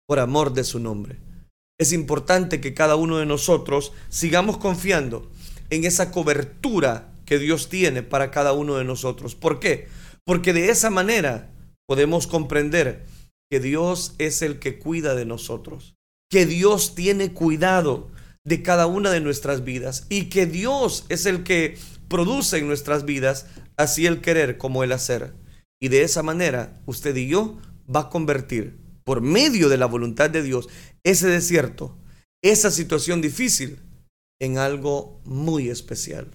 por 0.08 0.18
amor 0.18 0.52
de 0.52 0.64
su 0.64 0.80
nombre. 0.80 1.18
Es 1.78 1.92
importante 1.92 2.60
que 2.60 2.74
cada 2.74 2.96
uno 2.96 3.18
de 3.18 3.26
nosotros 3.26 3.92
sigamos 4.08 4.56
confiando 4.56 5.30
en 5.70 5.84
esa 5.84 6.10
cobertura 6.10 7.12
que 7.26 7.38
Dios 7.38 7.68
tiene 7.68 8.02
para 8.02 8.30
cada 8.30 8.52
uno 8.52 8.76
de 8.76 8.84
nosotros. 8.84 9.34
¿Por 9.34 9.60
qué? 9.60 9.88
Porque 10.24 10.52
de 10.52 10.70
esa 10.70 10.90
manera 10.90 11.50
podemos 11.86 12.26
comprender 12.26 13.06
que 13.50 13.60
Dios 13.60 14.14
es 14.18 14.42
el 14.42 14.58
que 14.58 14.78
cuida 14.78 15.14
de 15.14 15.24
nosotros, 15.24 15.94
que 16.30 16.46
Dios 16.46 16.94
tiene 16.94 17.32
cuidado 17.32 18.10
de 18.44 18.62
cada 18.62 18.86
una 18.86 19.10
de 19.10 19.20
nuestras 19.20 19.64
vidas 19.64 20.06
y 20.08 20.24
que 20.24 20.46
Dios 20.46 21.04
es 21.08 21.26
el 21.26 21.42
que 21.42 21.78
produce 22.08 22.58
en 22.58 22.68
nuestras 22.68 23.04
vidas 23.04 23.46
así 23.76 24.06
el 24.06 24.20
querer 24.20 24.58
como 24.58 24.84
el 24.84 24.92
hacer. 24.92 25.34
Y 25.80 25.88
de 25.88 26.02
esa 26.02 26.22
manera 26.22 26.80
usted 26.86 27.14
y 27.16 27.28
yo 27.28 27.58
va 27.94 28.00
a 28.00 28.10
convertir 28.10 28.78
por 29.04 29.20
medio 29.20 29.68
de 29.68 29.76
la 29.76 29.86
voluntad 29.86 30.30
de 30.30 30.42
Dios 30.42 30.68
ese 31.04 31.28
desierto, 31.28 31.96
esa 32.42 32.70
situación 32.70 33.20
difícil, 33.20 33.78
en 34.40 34.58
algo 34.58 35.20
muy 35.24 35.68
especial. 35.68 36.30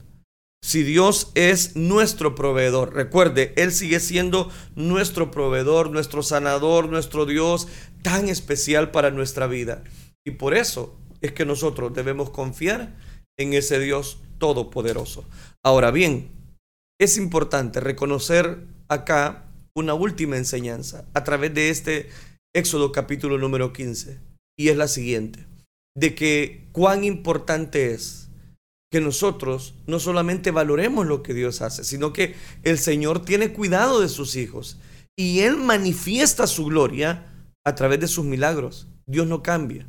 Si 0.64 0.84
Dios 0.84 1.32
es 1.34 1.76
nuestro 1.76 2.36
proveedor, 2.36 2.94
recuerde, 2.94 3.54
Él 3.58 3.72
sigue 3.72 4.00
siendo 4.00 4.50
nuestro 4.76 5.32
proveedor, 5.32 5.90
nuestro 5.90 6.24
sanador, 6.24 6.88
nuestro 6.88 7.26
Dios 7.26 7.68
tan 8.04 8.30
especial 8.30 8.92
para 8.92 9.12
nuestra 9.12 9.48
vida. 9.48 9.84
Y 10.26 10.32
por 10.32 10.54
eso 10.54 10.96
es 11.22 11.32
que 11.32 11.46
nosotros 11.46 11.94
debemos 11.94 12.30
confiar 12.30 12.96
en 13.38 13.54
ese 13.54 13.80
Dios 13.80 14.20
todopoderoso. 14.38 15.26
Ahora 15.64 15.92
bien, 15.92 16.32
es 17.00 17.18
importante 17.18 17.80
reconocer 17.80 18.66
acá 18.88 19.46
una 19.76 19.94
última 19.94 20.38
enseñanza 20.38 21.06
a 21.14 21.24
través 21.24 21.54
de 21.54 21.70
este 21.70 22.10
Éxodo 22.54 22.92
capítulo 22.92 23.38
número 23.38 23.74
15 23.74 24.20
y 24.58 24.70
es 24.70 24.78
la 24.78 24.88
siguiente, 24.88 25.46
de 25.96 26.14
que 26.14 26.68
cuán 26.72 27.04
importante 27.04 27.94
es 27.94 28.30
que 28.92 29.02
nosotros 29.02 29.74
no 29.88 30.00
solamente 30.00 30.52
valoremos 30.52 31.08
lo 31.08 31.24
que 31.24 31.34
Dios 31.34 31.62
hace, 31.62 31.84
sino 31.86 32.12
que 32.12 32.36
el 32.64 32.78
Señor 32.78 33.24
tiene 33.24 33.54
cuidado 33.54 34.02
de 34.02 34.10
sus 34.10 34.36
hijos 34.36 34.78
y 35.18 35.40
Él 35.40 35.56
manifiesta 35.56 36.46
su 36.46 36.66
gloria 36.66 37.26
a 37.66 37.74
través 37.76 38.02
de 38.02 38.08
sus 38.08 38.26
milagros. 38.26 38.88
Dios 39.08 39.28
no 39.28 39.42
cambia. 39.42 39.88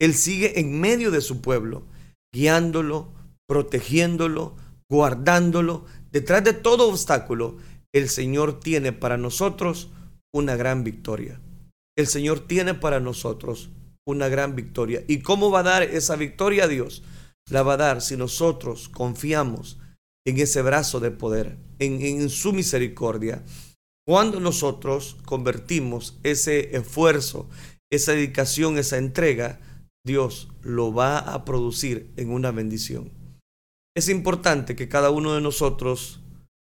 Él 0.00 0.14
sigue 0.14 0.58
en 0.58 0.80
medio 0.80 1.12
de 1.12 1.20
su 1.20 1.40
pueblo, 1.40 1.86
guiándolo, 2.34 3.12
protegiéndolo, 3.46 4.56
guardándolo. 4.90 5.86
Detrás 6.10 6.42
de 6.42 6.52
todo 6.52 6.88
obstáculo, 6.88 7.58
el 7.92 8.08
Señor 8.08 8.58
tiene 8.58 8.92
para 8.92 9.16
nosotros 9.16 9.90
una 10.34 10.56
gran 10.56 10.82
victoria. 10.82 11.40
El 11.96 12.08
Señor 12.08 12.40
tiene 12.40 12.74
para 12.74 12.98
nosotros 12.98 13.70
una 14.04 14.28
gran 14.28 14.56
victoria. 14.56 15.04
¿Y 15.06 15.20
cómo 15.20 15.50
va 15.50 15.60
a 15.60 15.64
dar 15.64 15.82
esa 15.84 16.16
victoria 16.16 16.64
a 16.64 16.68
Dios? 16.68 17.04
La 17.50 17.62
va 17.62 17.74
a 17.74 17.78
dar 17.78 18.02
si 18.02 18.16
nosotros 18.16 18.88
confiamos 18.88 19.78
en 20.26 20.38
ese 20.38 20.62
brazo 20.62 21.00
de 21.00 21.10
poder, 21.10 21.58
en, 21.78 22.00
en 22.02 22.30
su 22.30 22.52
misericordia. 22.52 23.44
Cuando 24.06 24.40
nosotros 24.40 25.16
convertimos 25.24 26.18
ese 26.22 26.76
esfuerzo, 26.76 27.48
esa 27.90 28.12
dedicación, 28.12 28.78
esa 28.78 28.98
entrega, 28.98 29.60
Dios 30.04 30.48
lo 30.62 30.92
va 30.92 31.18
a 31.18 31.44
producir 31.44 32.12
en 32.16 32.30
una 32.30 32.50
bendición. 32.50 33.12
Es 33.94 34.08
importante 34.08 34.74
que 34.74 34.88
cada 34.88 35.10
uno 35.10 35.34
de 35.34 35.40
nosotros 35.40 36.20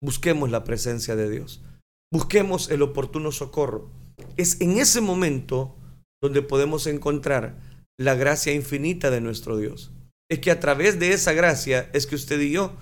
busquemos 0.03 0.51
la 0.51 0.65
presencia 0.65 1.15
de 1.15 1.29
Dios, 1.29 1.63
busquemos 2.13 2.71
el 2.71 2.83
oportuno 2.83 3.31
socorro. 3.31 3.91
Es 4.37 4.61
en 4.61 4.79
ese 4.79 5.01
momento 5.01 5.77
donde 6.23 6.43
podemos 6.43 6.87
encontrar 6.87 7.59
la 7.99 8.15
gracia 8.15 8.55
infinita 8.55 9.11
de 9.11 9.21
nuestro 9.21 9.57
Dios. 9.57 9.93
Es 10.31 10.39
que 10.39 10.51
a 10.51 10.61
través 10.61 10.99
de 10.99 11.13
esa 11.13 11.33
gracia 11.33 11.91
es 11.93 12.07
que 12.07 12.15
usted 12.15 12.41
y 12.41 12.53
yo 12.53 12.77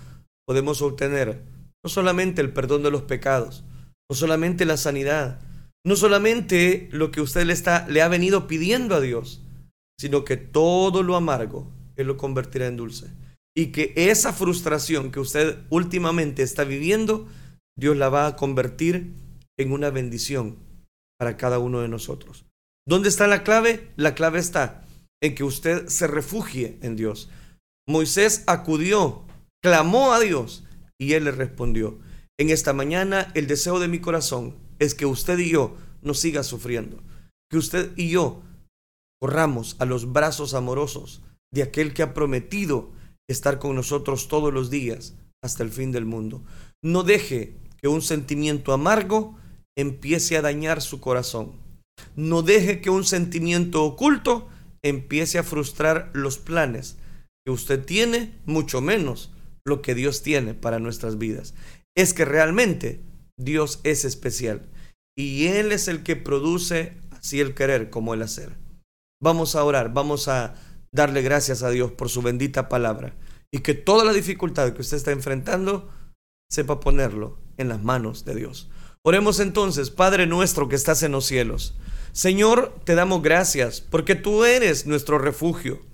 podemos 0.46 0.82
obtener 0.82 1.42
no 1.84 1.90
solamente 1.90 2.40
el 2.40 2.52
perdón 2.52 2.82
de 2.82 2.90
los 2.90 3.02
pecados, 3.02 3.64
no 4.10 4.16
solamente 4.16 4.64
la 4.64 4.76
sanidad, 4.76 5.40
no 5.84 5.96
solamente 5.96 6.88
lo 6.92 7.10
que 7.10 7.20
usted 7.20 7.46
le, 7.46 7.52
está, 7.52 7.86
le 7.88 8.02
ha 8.02 8.08
venido 8.08 8.46
pidiendo 8.46 8.94
a 8.94 9.00
Dios, 9.00 9.42
sino 9.98 10.24
que 10.24 10.36
todo 10.36 11.02
lo 11.02 11.16
amargo 11.16 11.72
Él 11.96 12.06
lo 12.06 12.16
convertirá 12.16 12.66
en 12.66 12.76
dulce 12.76 13.08
y 13.58 13.72
que 13.72 13.92
esa 13.96 14.32
frustración 14.32 15.10
que 15.10 15.18
usted 15.18 15.58
últimamente 15.68 16.44
está 16.44 16.62
viviendo, 16.62 17.26
Dios 17.76 17.96
la 17.96 18.08
va 18.08 18.28
a 18.28 18.36
convertir 18.36 19.14
en 19.58 19.72
una 19.72 19.90
bendición 19.90 20.58
para 21.18 21.36
cada 21.36 21.58
uno 21.58 21.80
de 21.80 21.88
nosotros. 21.88 22.44
¿Dónde 22.86 23.08
está 23.08 23.26
la 23.26 23.42
clave? 23.42 23.88
La 23.96 24.14
clave 24.14 24.38
está 24.38 24.84
en 25.20 25.34
que 25.34 25.42
usted 25.42 25.88
se 25.88 26.06
refugie 26.06 26.78
en 26.82 26.94
Dios. 26.94 27.30
Moisés 27.88 28.44
acudió, 28.46 29.22
clamó 29.62 30.12
a 30.12 30.20
Dios 30.20 30.62
y 30.98 31.14
él 31.14 31.24
le 31.24 31.30
respondió. 31.30 31.98
En 32.38 32.50
esta 32.50 32.74
mañana 32.74 33.32
el 33.34 33.46
deseo 33.46 33.80
de 33.80 33.88
mi 33.88 33.98
corazón 33.98 34.56
es 34.78 34.94
que 34.94 35.06
usted 35.06 35.38
y 35.38 35.48
yo 35.48 35.74
no 36.02 36.12
siga 36.12 36.42
sufriendo, 36.42 37.02
que 37.50 37.56
usted 37.56 37.92
y 37.96 38.10
yo 38.10 38.42
corramos 39.18 39.74
a 39.78 39.86
los 39.86 40.12
brazos 40.12 40.52
amorosos 40.52 41.22
de 41.50 41.62
aquel 41.62 41.94
que 41.94 42.02
ha 42.02 42.12
prometido 42.12 42.90
estar 43.26 43.58
con 43.58 43.74
nosotros 43.74 44.28
todos 44.28 44.52
los 44.52 44.68
días 44.68 45.14
hasta 45.42 45.62
el 45.62 45.70
fin 45.70 45.90
del 45.90 46.04
mundo. 46.04 46.44
No 46.84 47.04
deje 47.04 47.56
que 47.80 47.88
un 47.88 48.02
sentimiento 48.02 48.74
amargo 48.74 49.38
empiece 49.78 50.36
a 50.36 50.42
dañar 50.42 50.82
su 50.82 51.00
corazón. 51.00 51.52
No 52.16 52.42
deje 52.42 52.82
que 52.82 52.90
un 52.90 53.04
sentimiento 53.04 53.82
oculto 53.82 54.46
empiece 54.82 55.38
a 55.38 55.42
frustrar 55.42 56.10
los 56.12 56.36
planes 56.36 56.98
que 57.48 57.52
usted 57.52 57.82
tiene, 57.82 58.34
mucho 58.44 58.82
menos 58.82 59.32
lo 59.64 59.80
que 59.80 59.94
Dios 59.94 60.20
tiene 60.20 60.52
para 60.52 60.80
nuestras 60.80 61.16
vidas. 61.16 61.54
Es 61.96 62.12
que 62.12 62.26
realmente 62.26 63.00
Dios 63.38 63.80
es 63.84 64.04
especial 64.04 64.68
y 65.16 65.46
Él 65.46 65.72
es 65.72 65.88
el 65.88 66.02
que 66.02 66.14
produce 66.14 66.92
así 67.10 67.40
el 67.40 67.54
querer 67.54 67.88
como 67.88 68.12
el 68.12 68.20
hacer. 68.20 68.58
Vamos 69.22 69.56
a 69.56 69.64
orar, 69.64 69.94
vamos 69.94 70.28
a 70.28 70.56
darle 70.94 71.22
gracias 71.22 71.62
a 71.62 71.70
Dios 71.70 71.90
por 71.90 72.10
su 72.10 72.20
bendita 72.20 72.68
palabra 72.68 73.16
y 73.50 73.60
que 73.60 73.72
toda 73.72 74.04
la 74.04 74.12
dificultad 74.12 74.74
que 74.74 74.82
usted 74.82 74.98
está 74.98 75.12
enfrentando 75.12 75.90
sepa 76.50 76.80
ponerlo 76.80 77.38
en 77.56 77.70
las 77.70 77.82
manos 77.82 78.26
de 78.26 78.34
Dios. 78.34 78.68
Oremos 79.02 79.40
entonces, 79.40 79.88
Padre 79.88 80.26
nuestro 80.26 80.68
que 80.68 80.76
estás 80.76 81.02
en 81.02 81.12
los 81.12 81.24
cielos. 81.24 81.78
Señor, 82.12 82.74
te 82.84 82.94
damos 82.94 83.22
gracias 83.22 83.80
porque 83.80 84.16
tú 84.16 84.44
eres 84.44 84.84
nuestro 84.84 85.18
refugio. 85.18 85.87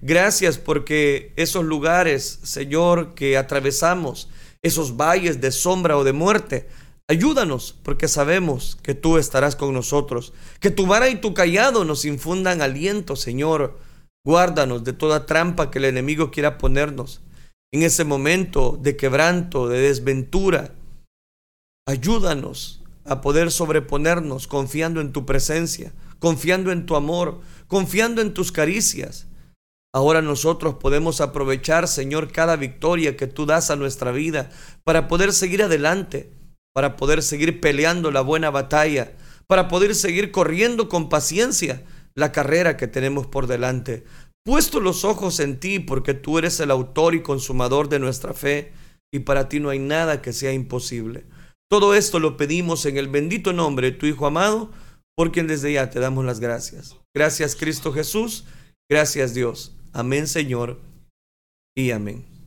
Gracias 0.00 0.58
porque 0.58 1.32
esos 1.36 1.64
lugares, 1.64 2.40
Señor, 2.42 3.14
que 3.14 3.36
atravesamos, 3.36 4.28
esos 4.62 4.96
valles 4.96 5.40
de 5.40 5.50
sombra 5.50 5.96
o 5.96 6.04
de 6.04 6.12
muerte, 6.12 6.68
ayúdanos 7.08 7.74
porque 7.82 8.06
sabemos 8.06 8.78
que 8.82 8.94
tú 8.94 9.18
estarás 9.18 9.56
con 9.56 9.72
nosotros. 9.72 10.32
Que 10.60 10.70
tu 10.70 10.86
vara 10.86 11.08
y 11.08 11.16
tu 11.16 11.34
callado 11.34 11.84
nos 11.84 12.04
infundan 12.04 12.62
aliento, 12.62 13.16
Señor. 13.16 13.78
Guárdanos 14.24 14.84
de 14.84 14.92
toda 14.92 15.26
trampa 15.26 15.70
que 15.70 15.78
el 15.78 15.86
enemigo 15.86 16.30
quiera 16.30 16.58
ponernos. 16.58 17.22
En 17.72 17.82
ese 17.82 18.04
momento 18.04 18.78
de 18.80 18.96
quebranto, 18.96 19.68
de 19.68 19.80
desventura, 19.80 20.74
ayúdanos 21.86 22.82
a 23.04 23.20
poder 23.20 23.50
sobreponernos 23.50 24.46
confiando 24.46 25.00
en 25.00 25.12
tu 25.12 25.26
presencia, 25.26 25.92
confiando 26.18 26.72
en 26.72 26.86
tu 26.86 26.94
amor, 26.94 27.40
confiando 27.66 28.22
en 28.22 28.32
tus 28.32 28.52
caricias. 28.52 29.26
Ahora 29.94 30.20
nosotros 30.20 30.74
podemos 30.74 31.20
aprovechar, 31.20 31.88
Señor, 31.88 32.30
cada 32.30 32.56
victoria 32.56 33.16
que 33.16 33.26
tú 33.26 33.46
das 33.46 33.70
a 33.70 33.76
nuestra 33.76 34.12
vida 34.12 34.50
para 34.84 35.08
poder 35.08 35.32
seguir 35.32 35.62
adelante, 35.62 36.32
para 36.74 36.96
poder 36.96 37.22
seguir 37.22 37.60
peleando 37.60 38.10
la 38.10 38.20
buena 38.20 38.50
batalla, 38.50 39.12
para 39.46 39.68
poder 39.68 39.94
seguir 39.94 40.30
corriendo 40.30 40.88
con 40.88 41.08
paciencia 41.08 41.84
la 42.14 42.32
carrera 42.32 42.76
que 42.76 42.86
tenemos 42.86 43.26
por 43.26 43.46
delante. 43.46 44.04
Puesto 44.44 44.80
los 44.80 45.04
ojos 45.04 45.40
en 45.40 45.58
ti 45.58 45.78
porque 45.78 46.14
tú 46.14 46.38
eres 46.38 46.60
el 46.60 46.70
autor 46.70 47.14
y 47.14 47.22
consumador 47.22 47.88
de 47.88 47.98
nuestra 47.98 48.34
fe 48.34 48.72
y 49.12 49.20
para 49.20 49.48
ti 49.48 49.58
no 49.60 49.70
hay 49.70 49.78
nada 49.78 50.20
que 50.20 50.32
sea 50.32 50.52
imposible. 50.52 51.24
Todo 51.70 51.94
esto 51.94 52.18
lo 52.18 52.36
pedimos 52.36 52.84
en 52.86 52.96
el 52.96 53.08
bendito 53.08 53.52
nombre 53.52 53.90
de 53.90 53.96
tu 53.96 54.06
Hijo 54.06 54.26
amado, 54.26 54.70
por 55.16 55.32
quien 55.32 55.46
desde 55.46 55.72
ya 55.72 55.90
te 55.90 56.00
damos 56.00 56.24
las 56.24 56.40
gracias. 56.40 56.96
Gracias 57.14 57.56
Cristo 57.56 57.92
Jesús, 57.92 58.44
gracias 58.88 59.34
Dios. 59.34 59.77
Amén 59.98 60.28
Señor 60.28 60.78
y 61.74 61.90
amén. 61.90 62.37